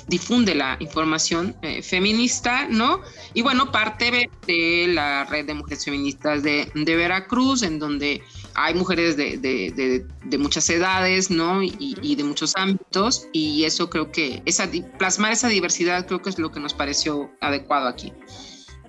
difunde 0.07 0.55
la 0.55 0.77
información 0.79 1.55
eh, 1.61 1.81
feminista, 1.83 2.67
¿no? 2.69 3.01
Y 3.33 3.41
bueno, 3.41 3.71
parte 3.71 4.29
de 4.47 4.87
la 4.87 5.25
red 5.25 5.45
de 5.45 5.53
mujeres 5.53 5.83
feministas 5.83 6.43
de, 6.43 6.71
de 6.73 6.95
Veracruz, 6.95 7.61
en 7.61 7.77
donde 7.77 8.23
hay 8.55 8.73
mujeres 8.73 9.17
de, 9.17 9.37
de, 9.37 10.05
de, 10.25 10.37
muchas 10.37 10.69
edades, 10.69 11.29
¿no? 11.29 11.63
Y, 11.63 11.73
y, 11.79 12.15
de 12.15 12.23
muchos 12.23 12.55
ámbitos, 12.55 13.27
y 13.31 13.63
eso 13.63 13.89
creo 13.89 14.11
que, 14.11 14.41
esa, 14.45 14.69
plasmar 14.97 15.31
esa 15.31 15.47
diversidad 15.47 16.05
creo 16.07 16.21
que 16.21 16.29
es 16.29 16.39
lo 16.39 16.51
que 16.51 16.59
nos 16.59 16.73
pareció 16.73 17.31
adecuado 17.39 17.87
aquí. 17.87 18.13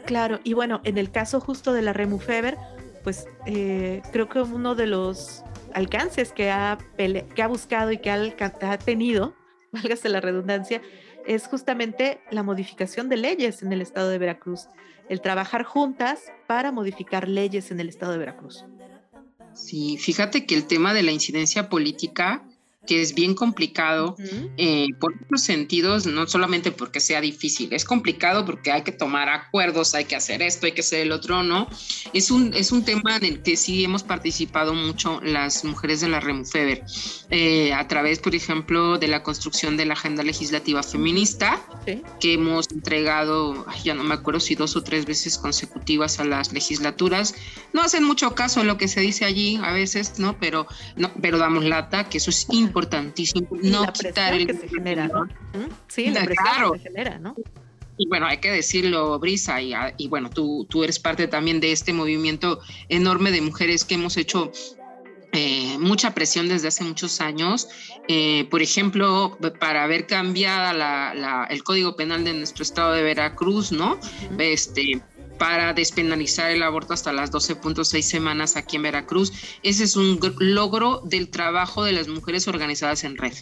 Claro, 0.06 0.40
y 0.44 0.54
bueno, 0.54 0.80
en 0.84 0.98
el 0.98 1.10
caso 1.10 1.40
justo 1.40 1.72
de 1.72 1.82
la 1.82 1.92
Remufeber, 1.92 2.56
pues 3.02 3.26
eh, 3.46 4.02
creo 4.12 4.28
que 4.28 4.40
uno 4.40 4.74
de 4.74 4.86
los 4.86 5.42
alcances 5.72 6.32
que 6.32 6.50
ha, 6.50 6.78
que 6.96 7.42
ha 7.42 7.46
buscado 7.46 7.92
y 7.92 7.98
que 7.98 8.10
ha, 8.10 8.78
tenido, 8.78 9.34
válgase 9.72 10.08
la 10.08 10.20
redundancia, 10.20 10.82
es 11.26 11.46
justamente 11.46 12.20
la 12.30 12.42
modificación 12.42 13.08
de 13.08 13.16
leyes 13.16 13.62
en 13.62 13.72
el 13.72 13.82
estado 13.82 14.08
de 14.08 14.18
Veracruz, 14.18 14.68
el 15.08 15.20
trabajar 15.20 15.64
juntas 15.64 16.32
para 16.46 16.72
modificar 16.72 17.28
leyes 17.28 17.70
en 17.70 17.80
el 17.80 17.88
estado 17.88 18.12
de 18.12 18.18
Veracruz. 18.18 18.64
Sí, 19.52 19.98
fíjate 19.98 20.46
que 20.46 20.54
el 20.54 20.66
tema 20.66 20.94
de 20.94 21.02
la 21.02 21.12
incidencia 21.12 21.68
política 21.68 22.49
que 22.90 23.00
es 23.00 23.14
bien 23.14 23.36
complicado 23.36 24.16
eh, 24.56 24.88
por 24.98 25.14
otros 25.14 25.42
sentidos, 25.44 26.06
no 26.06 26.26
solamente 26.26 26.72
porque 26.72 26.98
sea 26.98 27.20
difícil, 27.20 27.72
es 27.72 27.84
complicado 27.84 28.44
porque 28.44 28.72
hay 28.72 28.82
que 28.82 28.90
tomar 28.90 29.28
acuerdos, 29.28 29.94
hay 29.94 30.06
que 30.06 30.16
hacer 30.16 30.42
esto, 30.42 30.66
hay 30.66 30.72
que 30.72 30.80
hacer 30.80 31.02
el 31.02 31.12
otro, 31.12 31.44
¿no? 31.44 31.68
Es 32.12 32.32
un, 32.32 32.52
es 32.52 32.72
un 32.72 32.84
tema 32.84 33.16
en 33.18 33.24
el 33.24 33.42
que 33.42 33.56
sí 33.56 33.84
hemos 33.84 34.02
participado 34.02 34.74
mucho 34.74 35.20
las 35.22 35.64
mujeres 35.64 36.00
de 36.00 36.08
la 36.08 36.18
REMUFEBER, 36.18 36.82
eh, 37.30 37.72
a 37.72 37.86
través, 37.86 38.18
por 38.18 38.34
ejemplo, 38.34 38.98
de 38.98 39.06
la 39.06 39.22
construcción 39.22 39.76
de 39.76 39.86
la 39.86 39.92
agenda 39.92 40.24
legislativa 40.24 40.82
feminista, 40.82 41.64
que 42.18 42.32
hemos 42.32 42.68
entregado, 42.72 43.66
ya 43.84 43.94
no 43.94 44.02
me 44.02 44.14
acuerdo 44.14 44.40
si 44.40 44.56
dos 44.56 44.74
o 44.74 44.82
tres 44.82 45.06
veces 45.06 45.38
consecutivas 45.38 46.18
a 46.18 46.24
las 46.24 46.52
legislaturas. 46.52 47.36
No 47.72 47.82
hacen 47.82 48.02
mucho 48.02 48.34
caso 48.34 48.62
a 48.62 48.64
lo 48.64 48.78
que 48.78 48.88
se 48.88 49.00
dice 49.00 49.24
allí 49.24 49.60
a 49.62 49.70
veces, 49.72 50.18
¿no? 50.18 50.36
Pero, 50.40 50.66
no, 50.96 51.12
pero 51.22 51.38
damos 51.38 51.64
lata, 51.64 52.08
que 52.08 52.18
eso 52.18 52.30
es 52.30 52.46
importantísimo. 52.80 53.48
no 53.62 53.84
la 53.84 53.92
quitar 53.92 54.34
el... 54.34 54.46
que 54.46 54.54
se 54.54 54.68
genera, 54.68 55.08
¿no? 55.08 55.28
Sí, 55.88 56.10
la 56.10 56.24
presión 56.24 56.44
claro. 56.44 56.72
que 56.72 56.78
se 56.78 56.84
genera, 56.84 57.18
¿no? 57.18 57.34
Y 57.96 58.08
bueno, 58.08 58.26
hay 58.26 58.38
que 58.38 58.50
decirlo, 58.50 59.18
Brisa, 59.18 59.60
y, 59.60 59.74
y, 59.98 60.08
bueno, 60.08 60.30
tú, 60.30 60.66
tú 60.70 60.82
eres 60.82 60.98
parte 60.98 61.28
también 61.28 61.60
de 61.60 61.70
este 61.70 61.92
movimiento 61.92 62.60
enorme 62.88 63.30
de 63.30 63.42
mujeres 63.42 63.84
que 63.84 63.94
hemos 63.94 64.16
hecho 64.16 64.50
eh, 65.32 65.76
mucha 65.78 66.12
presión 66.12 66.48
desde 66.48 66.68
hace 66.68 66.82
muchos 66.82 67.20
años. 67.20 67.68
Eh, 68.08 68.48
por 68.50 68.62
ejemplo, 68.62 69.38
para 69.60 69.84
haber 69.84 70.06
cambiado 70.06 70.76
la, 70.76 71.46
el 71.50 71.62
código 71.62 71.94
penal 71.94 72.24
de 72.24 72.32
nuestro 72.32 72.62
estado 72.62 72.94
de 72.94 73.02
Veracruz, 73.02 73.70
¿no? 73.70 73.98
Este 74.38 75.00
para 75.40 75.72
despenalizar 75.72 76.50
el 76.50 76.62
aborto 76.62 76.92
hasta 76.92 77.14
las 77.14 77.32
12.6 77.32 78.02
semanas 78.02 78.56
aquí 78.56 78.76
en 78.76 78.82
Veracruz. 78.82 79.32
Ese 79.62 79.84
es 79.84 79.96
un 79.96 80.20
logro 80.38 81.00
del 81.06 81.30
trabajo 81.30 81.82
de 81.82 81.92
las 81.92 82.08
mujeres 82.08 82.46
organizadas 82.46 83.04
en 83.04 83.16
red. 83.16 83.32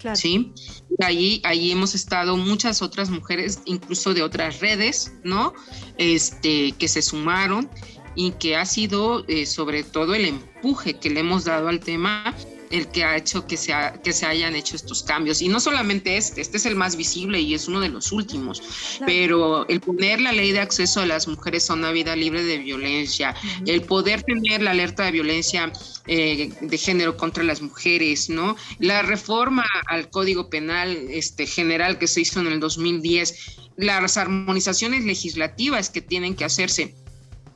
Claro. 0.00 0.16
¿Sí? 0.16 0.52
Allí, 1.00 1.40
allí 1.44 1.70
hemos 1.70 1.94
estado 1.94 2.36
muchas 2.36 2.82
otras 2.82 3.08
mujeres, 3.08 3.60
incluso 3.66 4.14
de 4.14 4.24
otras 4.24 4.58
redes, 4.58 5.12
¿no? 5.22 5.54
Este, 5.96 6.72
que 6.72 6.88
se 6.88 7.02
sumaron 7.02 7.70
y 8.16 8.32
que 8.32 8.56
ha 8.56 8.66
sido 8.66 9.24
eh, 9.28 9.46
sobre 9.46 9.84
todo 9.84 10.16
el 10.16 10.24
empuje 10.24 10.98
que 10.98 11.08
le 11.08 11.20
hemos 11.20 11.44
dado 11.44 11.68
al 11.68 11.78
tema 11.78 12.34
el 12.74 12.88
que 12.88 13.04
ha 13.04 13.16
hecho 13.16 13.46
que 13.46 13.56
se, 13.56 13.72
que 14.02 14.12
se 14.12 14.26
hayan 14.26 14.56
hecho 14.56 14.74
estos 14.74 15.04
cambios. 15.04 15.40
Y 15.40 15.48
no 15.48 15.60
solamente 15.60 16.16
este, 16.16 16.40
este 16.40 16.56
es 16.56 16.66
el 16.66 16.74
más 16.74 16.96
visible 16.96 17.40
y 17.40 17.54
es 17.54 17.68
uno 17.68 17.80
de 17.80 17.88
los 17.88 18.10
últimos, 18.10 18.62
pero 19.06 19.66
el 19.68 19.80
poner 19.80 20.20
la 20.20 20.32
ley 20.32 20.50
de 20.50 20.58
acceso 20.58 21.00
a 21.00 21.06
las 21.06 21.28
mujeres 21.28 21.70
a 21.70 21.74
una 21.74 21.92
vida 21.92 22.16
libre 22.16 22.42
de 22.42 22.58
violencia, 22.58 23.36
el 23.66 23.82
poder 23.82 24.24
tener 24.24 24.60
la 24.60 24.72
alerta 24.72 25.04
de 25.04 25.12
violencia 25.12 25.72
eh, 26.08 26.50
de 26.60 26.78
género 26.78 27.16
contra 27.16 27.44
las 27.44 27.62
mujeres, 27.62 28.28
¿no? 28.28 28.56
La 28.80 29.02
reforma 29.02 29.64
al 29.86 30.10
Código 30.10 30.50
Penal 30.50 30.90
este, 31.10 31.46
general 31.46 31.98
que 31.98 32.08
se 32.08 32.22
hizo 32.22 32.40
en 32.40 32.48
el 32.48 32.58
2010, 32.58 33.56
las 33.76 34.16
armonizaciones 34.16 35.04
legislativas 35.04 35.90
que 35.90 36.02
tienen 36.02 36.34
que 36.34 36.44
hacerse 36.44 36.94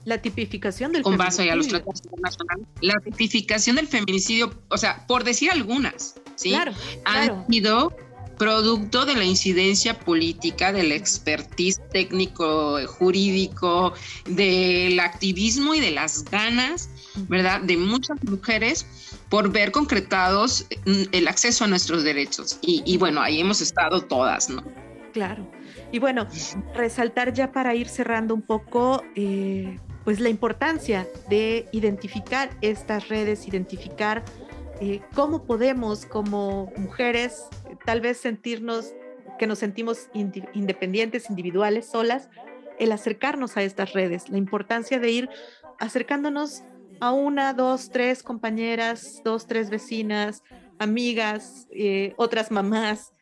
la 0.04 0.18
tipificación 0.22 0.92
del 0.92 1.02
con 1.02 1.16
base 1.16 1.50
a 1.50 1.56
los 1.56 1.68
tratados 1.68 2.02
internacionales, 2.04 2.66
la 2.80 2.94
tipificación 3.04 3.76
del 3.76 3.88
feminicidio, 3.88 4.52
o 4.68 4.78
sea, 4.78 5.06
por 5.06 5.24
decir 5.24 5.50
algunas, 5.50 6.14
¿sí? 6.36 6.50
Claro, 6.50 6.72
Han 7.04 7.46
sido 7.48 7.94
producto 8.38 9.04
de 9.04 9.16
la 9.16 9.24
incidencia 9.24 9.98
política, 9.98 10.72
del 10.72 10.92
expertise 10.92 11.80
técnico, 11.90 12.78
jurídico, 12.86 13.92
del 14.26 14.98
activismo 15.00 15.74
y 15.74 15.80
de 15.80 15.90
las 15.90 16.24
ganas, 16.24 16.88
¿verdad?, 17.28 17.60
de 17.60 17.76
muchas 17.76 18.22
mujeres 18.24 18.86
por 19.28 19.50
ver 19.50 19.72
concretados 19.72 20.66
mm, 20.86 21.02
el 21.12 21.28
acceso 21.28 21.64
a 21.64 21.66
nuestros 21.66 22.04
derechos. 22.04 22.58
Y, 22.62 22.96
bueno, 22.96 23.20
ahí 23.20 23.40
hemos 23.40 23.60
estado 23.60 24.00
todas, 24.00 24.48
¿no? 24.48 24.62
Claro. 25.12 25.50
Y 25.90 25.98
bueno, 25.98 26.26
resaltar 26.74 27.32
ya 27.32 27.50
para 27.50 27.74
ir 27.74 27.88
cerrando 27.88 28.34
un 28.34 28.42
poco, 28.42 29.02
eh, 29.16 29.78
pues 30.08 30.20
la 30.20 30.30
importancia 30.30 31.06
de 31.28 31.68
identificar 31.70 32.48
estas 32.62 33.10
redes, 33.10 33.46
identificar 33.46 34.24
eh, 34.80 35.02
cómo 35.14 35.44
podemos 35.44 36.06
como 36.06 36.72
mujeres 36.78 37.42
tal 37.84 38.00
vez 38.00 38.16
sentirnos 38.16 38.94
que 39.38 39.46
nos 39.46 39.58
sentimos 39.58 40.08
independientes, 40.14 41.28
individuales, 41.28 41.90
solas, 41.90 42.30
el 42.78 42.92
acercarnos 42.92 43.58
a 43.58 43.62
estas 43.62 43.92
redes, 43.92 44.30
la 44.30 44.38
importancia 44.38 44.98
de 44.98 45.10
ir 45.10 45.28
acercándonos 45.78 46.62
a 47.00 47.12
una, 47.12 47.52
dos, 47.52 47.90
tres 47.90 48.22
compañeras, 48.22 49.20
dos, 49.26 49.46
tres 49.46 49.68
vecinas, 49.68 50.42
amigas, 50.78 51.68
eh, 51.70 52.14
otras 52.16 52.50
mamás, 52.50 53.12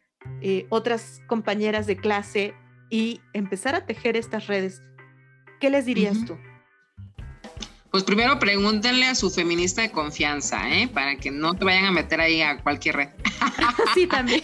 eh, 0.40 0.66
otras 0.68 1.20
compañeras 1.26 1.88
de 1.88 1.96
clase 1.96 2.54
y 2.90 3.20
empezar 3.32 3.74
a 3.74 3.86
tejer 3.86 4.16
estas 4.16 4.46
redes. 4.46 4.82
¿Qué 5.58 5.68
les 5.68 5.84
dirías 5.84 6.24
tú? 6.24 6.38
Pues 7.96 8.04
primero 8.04 8.38
pregúntenle 8.38 9.06
a 9.06 9.14
su 9.14 9.30
feminista 9.30 9.80
de 9.80 9.90
confianza, 9.90 10.68
¿eh? 10.68 10.86
Para 10.86 11.16
que 11.16 11.30
no 11.30 11.54
te 11.54 11.64
vayan 11.64 11.86
a 11.86 11.90
meter 11.92 12.20
ahí 12.20 12.42
a 12.42 12.58
cualquier 12.58 12.96
red. 12.96 13.08
sí, 13.94 14.06
también. 14.06 14.42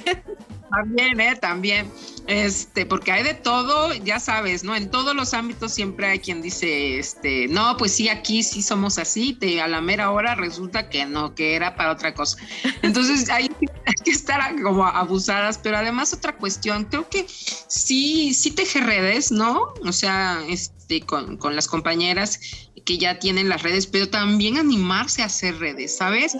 también, 0.71 1.21
¿eh? 1.21 1.37
También. 1.37 1.93
Este, 2.27 2.87
porque 2.87 3.13
hay 3.13 3.23
de 3.23 3.35
todo, 3.35 3.93
ya 3.93 4.21
sabes, 4.21 4.65
¿no? 4.65 4.75
En 4.75 4.91
todos 4.91 5.15
los 5.15 5.35
ámbitos 5.35 5.75
siempre 5.75 6.07
hay 6.07 6.21
quien 6.21 6.41
dice, 6.41 6.99
este, 6.99 7.47
no, 7.49 7.77
pues 7.77 7.93
sí, 7.93 8.09
aquí 8.09 8.43
sí 8.43 8.63
somos 8.63 8.97
así, 8.97 9.35
te, 9.35 9.61
a 9.61 9.69
la 9.69 9.83
mera 9.83 10.13
hora 10.13 10.35
resulta 10.35 10.89
que 10.89 11.05
no, 11.05 11.35
que 11.35 11.55
era 11.55 11.77
para 11.77 11.93
otra 11.93 12.15
cosa. 12.15 12.39
Entonces 12.81 13.29
hay, 13.31 13.51
hay 13.85 13.95
que 14.03 14.13
estar 14.13 14.41
como 14.63 14.87
abusadas, 14.87 15.59
pero 15.59 15.77
además 15.77 16.15
otra 16.15 16.37
cuestión, 16.37 16.87
creo 16.87 17.07
que 17.07 17.27
sí, 17.29 18.33
sí 18.33 18.51
teje 18.53 18.81
redes, 18.81 19.31
¿no? 19.31 19.75
O 19.85 19.93
sea, 19.93 20.43
este, 20.49 20.82
con, 21.01 21.37
con 21.37 21.57
las 21.57 21.67
compañeras 21.67 22.39
que 22.85 22.99
ya 22.99 23.19
tienen 23.19 23.49
las 23.49 23.63
redes, 23.63 23.87
pero 23.87 24.09
también 24.09 24.59
animarse 24.59 25.23
a 25.23 25.27
hacer 25.27 25.59
redes, 25.59 25.97
¿sabes? 25.97 26.37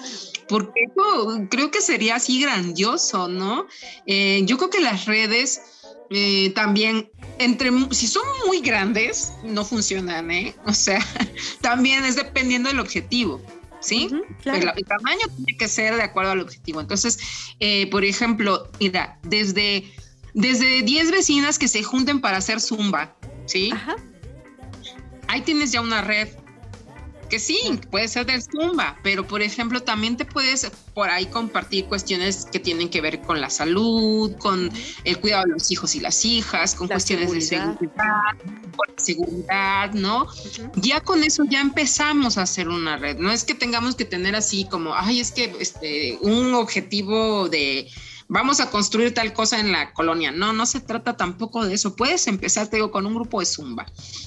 Porque 0.49 0.87
creo 1.51 1.71
que 1.71 1.81
sería 1.81 2.17
así 2.17 2.41
grandioso, 2.41 3.29
¿no? 3.29 3.67
Eh, 4.07 4.43
yo 4.45 4.57
creo 4.59 4.71
que 4.71 4.81
las 4.81 5.07
redes 5.07 5.61
eh, 6.11 6.51
también, 6.55 7.11
entre, 7.39 7.71
si 7.91 8.07
son 8.07 8.25
muy 8.47 8.61
grandes, 8.61 9.33
no 9.45 9.65
funcionan, 9.65 10.31
¿eh? 10.31 10.55
O 10.67 10.75
sea, 10.75 11.05
también 11.61 12.05
es 12.05 12.17
dependiendo 12.17 12.69
del 12.69 12.81
objetivo. 12.81 13.41
¿sí? 13.81 14.09
el, 14.45 14.85
tamaño 14.87 15.27
tiene 15.37 15.59
que 15.59 15.67
ser 15.67 15.97
de 15.97 16.03
acuerdo 16.03 16.33
al 16.33 16.41
objetivo. 16.41 16.81
Entonces, 16.81 17.19
eh, 17.59 17.89
por 17.91 18.05
ejemplo, 18.05 18.71
mira, 18.79 19.19
desde, 19.25 19.93
desde 20.35 20.83
10 20.83 21.11
vecinas 21.11 21.59
que 21.59 21.67
se 21.67 21.83
junten 21.83 22.21
para 22.21 22.37
hacer 22.37 22.61
zumba, 22.61 23.17
¿sí? 23.47 23.71
Ajá 23.73 23.97
ahí 25.33 25.41
tienes 25.41 25.73
ya 25.73 25.81
una 25.81 26.03
red 26.03 26.29
que 27.31 27.39
sí, 27.39 27.81
puede 27.91 28.09
ser 28.09 28.27
del 28.27 28.43
Zumba, 28.43 28.99
pero 29.03 29.27
por 29.27 29.41
ejemplo 29.41 29.81
también 29.81 30.19
te 30.19 30.27
puedes 30.27 30.71
por 30.93 31.09
ahí 31.09 31.25
compartir 31.25 31.87
cuestiones 31.87 32.45
que 32.53 32.61
tienen 32.61 32.91
que 32.91 33.01
ver 33.01 33.23
con 33.23 33.41
la 33.41 33.49
salud, 33.49 34.37
con 34.37 34.71
el 35.05 35.19
cuidado 35.19 35.45
de 35.45 35.53
los 35.53 35.71
hijos 35.71 35.95
y 35.95 36.01
las 36.01 36.27
hijas, 36.27 36.75
con 36.75 36.89
cuestiones 36.89 37.33
de 37.33 37.41
seguridad, 37.41 38.37
con 38.77 38.99
seguridad, 38.99 39.93
¿no? 39.95 40.27
Ya 40.75 41.01
con 41.01 41.25
eso 41.25 41.45
ya 41.49 41.63
empezamos 41.63 42.37
a 42.37 42.43
hacer 42.43 42.69
una 42.69 42.99
red, 42.99 43.17
no 43.17 43.33
es 43.33 43.45
que 43.45 43.55
tengamos 43.55 43.95
que 43.95 44.05
tener 44.05 44.37
así 44.37 44.67
como, 44.67 44.95
ay, 44.95 45.21
es 45.21 45.33
que 45.33 45.57
este, 45.59 46.19
un 46.21 46.53
objetivo 46.53 47.49
de 47.49 47.89
vamos 48.33 48.61
a 48.61 48.71
construir 48.71 49.13
tal 49.13 49.35
cosa 49.35 49.61
en 49.61 49.73
la 49.73 49.93
colonia. 49.93 50.33
No, 50.33 50.55
no 50.55 50.65
se 50.65 50.81
trata 50.81 51.19
tampoco 51.19 51.67
de 51.67 51.75
eso. 51.75 51.95
Puedes 51.95 52.27
empezar, 52.27 52.67
te 52.69 52.77
digo, 52.77 52.91
con 52.91 53.05
un 53.05 53.15
grupo 53.15 53.41
de 53.41 53.47
zumba, 53.47 53.87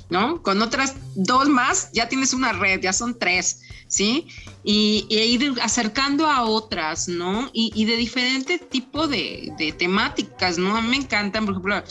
¿no? 0.10 0.44
Con 0.44 0.62
otras 0.62 0.94
dos 1.16 1.50
más, 1.50 1.90
ya 1.92 2.08
tienes 2.08 2.32
una 2.34 2.54
red, 2.54 2.80
ya 2.82 2.94
son 2.94 3.18
tres, 3.18 3.64
¿sí? 3.88 4.28
Y, 4.64 5.08
ir 5.10 5.56
acercando 5.60 6.28
a 6.28 6.44
otras, 6.44 7.08
¿no? 7.08 7.50
Y, 7.52 7.86
de 7.86 7.98
diferente 7.98 8.60
tipo 8.60 9.08
de, 9.08 9.52
de, 9.58 9.72
temáticas, 9.72 10.60
¿no? 10.60 10.78
A 10.78 10.82
mí 10.82 10.90
me 10.90 10.98
encantan, 10.98 11.46
por 11.46 11.56
ejemplo, 11.56 11.84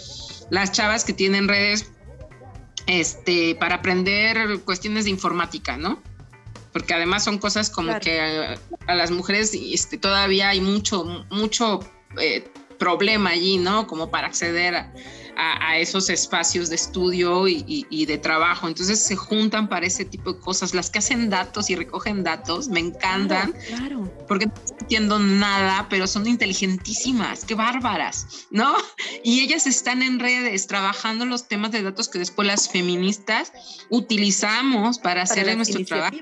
las 0.51 0.71
chavas 0.71 1.05
que 1.05 1.15
tienen 1.15 1.49
redes 1.49 1.91
este, 2.87 3.57
para 3.57 3.77
aprender 3.77 4.61
cuestiones 4.61 5.05
de 5.05 5.11
informática, 5.11 5.77
¿no? 5.77 6.01
Porque 6.73 6.95
además 6.95 7.25
son 7.25 7.39
cosas 7.39 7.71
como 7.71 7.99
que 7.99 8.21
a, 8.21 8.57
a, 8.87 8.95
las 8.95 9.11
mujeres 9.11 9.53
este, 9.53 9.99
todavía 9.99 10.51
hay 10.51 10.61
mucho, 10.61 11.05
mucho 11.31 11.81
eh, 12.21 12.45
problema 12.75 13.31
allí, 13.31 13.57
¿no? 13.59 13.87
Como 13.87 14.11
para 14.11 14.27
acceder 14.27 14.75
a, 14.75 14.91
esos 15.79 16.11
espacios 16.11 16.69
de 16.69 16.77
estudio 16.77 17.49
y, 17.49 18.07
de 18.07 18.19
trabajo. 18.19 18.69
Entonces 18.69 19.01
se 19.01 19.17
juntan 19.17 19.69
para 19.69 19.87
ese 19.87 20.05
tipo 20.05 20.35
de 20.35 20.39
cosas. 20.39 20.75
Las 20.75 20.91
que 20.91 21.01
hacen 21.01 21.29
datos 21.29 21.71
y 21.71 21.75
recogen 21.75 22.23
datos 22.23 22.69
me 22.69 22.79
encantan. 22.79 23.53
Claro. 23.67 24.09
Porque 24.29 24.47
no 24.47 24.53
entiendo 24.79 25.19
nada, 25.19 25.89
pero 25.91 26.07
son 26.07 26.27
inteligentísimas, 26.29 27.45
qué 27.45 27.55
bárbaras, 27.55 28.47
¿no? 28.51 28.75
Y 29.25 29.41
ellas 29.41 29.67
están 29.67 30.03
en 30.03 30.21
redes 30.21 30.69
trabajando 30.69 31.25
los 31.25 31.49
temas 31.49 31.73
de 31.73 31.83
datos 31.83 32.09
que 32.09 32.19
después 32.21 32.47
las 32.47 32.69
feministas 32.69 33.53
utilizamos 33.91 34.99
para, 34.99 35.23
hacer 35.23 35.57
nuestro 35.57 35.85
trabajo. 35.85 36.17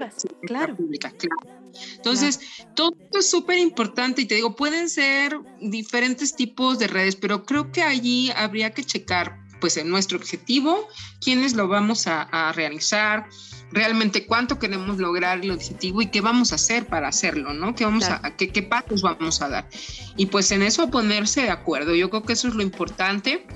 Claro. 0.47 0.77
Pública, 0.77 1.11
claro. 1.11 1.62
Entonces, 1.97 2.41
todo 2.75 2.95
esto 3.01 3.19
es 3.19 3.31
súper 3.31 3.59
importante 3.59 4.23
y 4.23 4.27
te 4.27 4.35
digo, 4.35 4.57
pueden 4.57 4.89
ser 4.89 5.39
diferentes 5.61 6.35
tipos 6.37 6.79
de 6.79 6.87
redes, 6.87 7.17
pero 7.17 7.45
creo 7.45 7.73
que 7.73 7.83
allí 7.83 8.31
habría 8.37 8.71
que 8.71 8.85
checar, 8.85 9.39
pues, 9.61 9.77
en 9.77 9.89
nuestro 9.89 10.19
objetivo, 10.19 10.89
quiénes 11.21 11.55
lo 11.55 11.69
vamos 11.69 12.07
a, 12.07 12.53
realizar, 12.53 13.29
realmente 13.71 14.27
cuánto 14.27 14.59
queremos 14.59 14.99
lograr 14.99 15.41
el 15.41 15.51
objetivo 15.51 16.03
y 16.03 16.07
qué 16.07 16.21
vamos 16.21 16.53
a 16.53 16.57
hacer 16.57 16.87
para 16.87 17.09
hacerlo, 17.09 17.55
¿no? 17.55 17.75
¿Qué, 17.75 17.85
vamos 17.85 18.05
a, 18.05 18.37
qué, 18.37 18.51
qué 18.51 18.63
pasos 18.63 19.03
vamos 19.03 19.41
a 19.41 19.49
dar? 19.49 19.69
Y 20.17 20.27
pues 20.27 20.51
en 20.51 20.63
eso 20.63 20.91
ponerse 20.91 21.43
de 21.43 21.51
acuerdo. 21.51 21.95
Yo 21.95 22.11
creo 22.11 22.23
que 22.23 22.35
eso 22.35 22.49
es 22.49 22.55
lo 22.55 22.63
importante. 22.63 23.47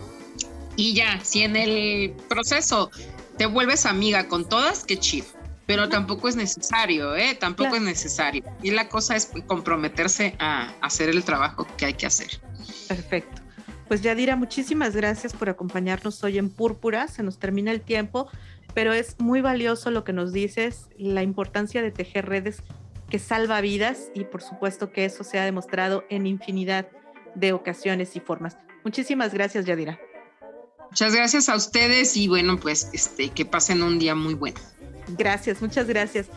Y 0.76 0.94
ya, 0.94 1.20
si 1.22 1.42
en 1.42 1.56
el 1.56 2.12
proceso 2.28 2.90
te 3.36 3.46
vuelves 3.46 3.86
amiga 3.86 4.28
con 4.28 4.48
todas, 4.48 4.84
qué 4.84 4.98
chido. 4.98 5.35
Pero 5.66 5.88
tampoco 5.88 6.28
es 6.28 6.36
necesario, 6.36 7.16
¿eh? 7.16 7.34
Tampoco 7.34 7.74
es 7.74 7.82
necesario. 7.82 8.44
Y 8.62 8.70
la 8.70 8.88
cosa 8.88 9.16
es 9.16 9.30
comprometerse 9.46 10.36
a 10.38 10.72
hacer 10.80 11.08
el 11.08 11.24
trabajo 11.24 11.66
que 11.76 11.86
hay 11.86 11.94
que 11.94 12.06
hacer. 12.06 12.40
Perfecto. 12.86 13.42
Pues 13.88 14.02
Yadira, 14.02 14.36
muchísimas 14.36 14.94
gracias 14.94 15.32
por 15.32 15.48
acompañarnos 15.48 16.22
hoy 16.24 16.38
en 16.38 16.50
Púrpura. 16.50 17.08
Se 17.08 17.22
nos 17.22 17.38
termina 17.38 17.70
el 17.72 17.80
tiempo, 17.80 18.28
pero 18.74 18.92
es 18.92 19.16
muy 19.18 19.40
valioso 19.40 19.90
lo 19.90 20.04
que 20.04 20.12
nos 20.12 20.32
dices, 20.32 20.88
la 20.98 21.22
importancia 21.22 21.82
de 21.82 21.90
tejer 21.90 22.26
redes 22.26 22.62
que 23.08 23.18
salva 23.18 23.60
vidas 23.60 24.10
y 24.14 24.24
por 24.24 24.42
supuesto 24.42 24.90
que 24.90 25.04
eso 25.04 25.24
se 25.24 25.38
ha 25.38 25.44
demostrado 25.44 26.04
en 26.10 26.26
infinidad 26.26 26.88
de 27.34 27.52
ocasiones 27.52 28.16
y 28.16 28.20
formas. 28.20 28.56
Muchísimas 28.84 29.32
gracias, 29.32 29.64
Yadira. 29.64 30.00
Muchas 30.90 31.14
gracias 31.14 31.48
a 31.48 31.56
ustedes 31.56 32.16
y 32.16 32.26
bueno, 32.28 32.58
pues 32.58 32.90
este, 32.92 33.28
que 33.30 33.44
pasen 33.44 33.82
un 33.82 33.98
día 33.98 34.14
muy 34.14 34.34
bueno. 34.34 34.60
Gracias, 35.08 35.62
muchas 35.62 35.86
gracias. 35.86 36.28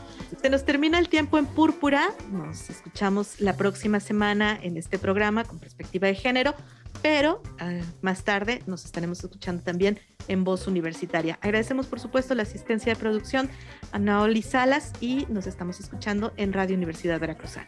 Se 0.42 0.50
nos 0.50 0.66
termina 0.66 1.00
el 1.00 1.10
tiempo 1.10 1.38
en 1.38 1.46
Púrpura. 1.46 2.10
Nos 2.32 2.70
escuchamos 2.70 3.40
la 3.40 3.58
próxima 3.58 4.00
semana 4.00 4.60
en 4.62 4.78
este 4.78 5.00
programa 5.00 5.44
con 5.44 5.60
perspectiva 5.60 6.08
de 6.08 6.16
género, 6.16 6.54
pero 7.02 7.42
ah, 7.60 7.80
más 8.02 8.24
tarde 8.24 8.62
nos 8.68 8.86
estaremos 8.86 9.24
escuchando 9.24 9.64
también 9.64 10.00
en 10.28 10.44
Voz 10.44 10.68
Universitaria. 10.68 11.40
Agradecemos, 11.42 11.88
por 11.88 12.00
supuesto, 12.00 12.36
la 12.36 12.44
asistencia 12.44 12.94
de 12.94 13.00
producción 13.00 13.50
a 13.92 14.00
Naoli 14.00 14.42
Salas 14.42 14.94
y 15.02 15.26
nos 15.30 15.48
estamos 15.48 15.80
escuchando 15.80 16.32
en 16.38 16.54
Radio 16.54 16.76
Universidad 16.76 17.20
Veracruzana. 17.20 17.68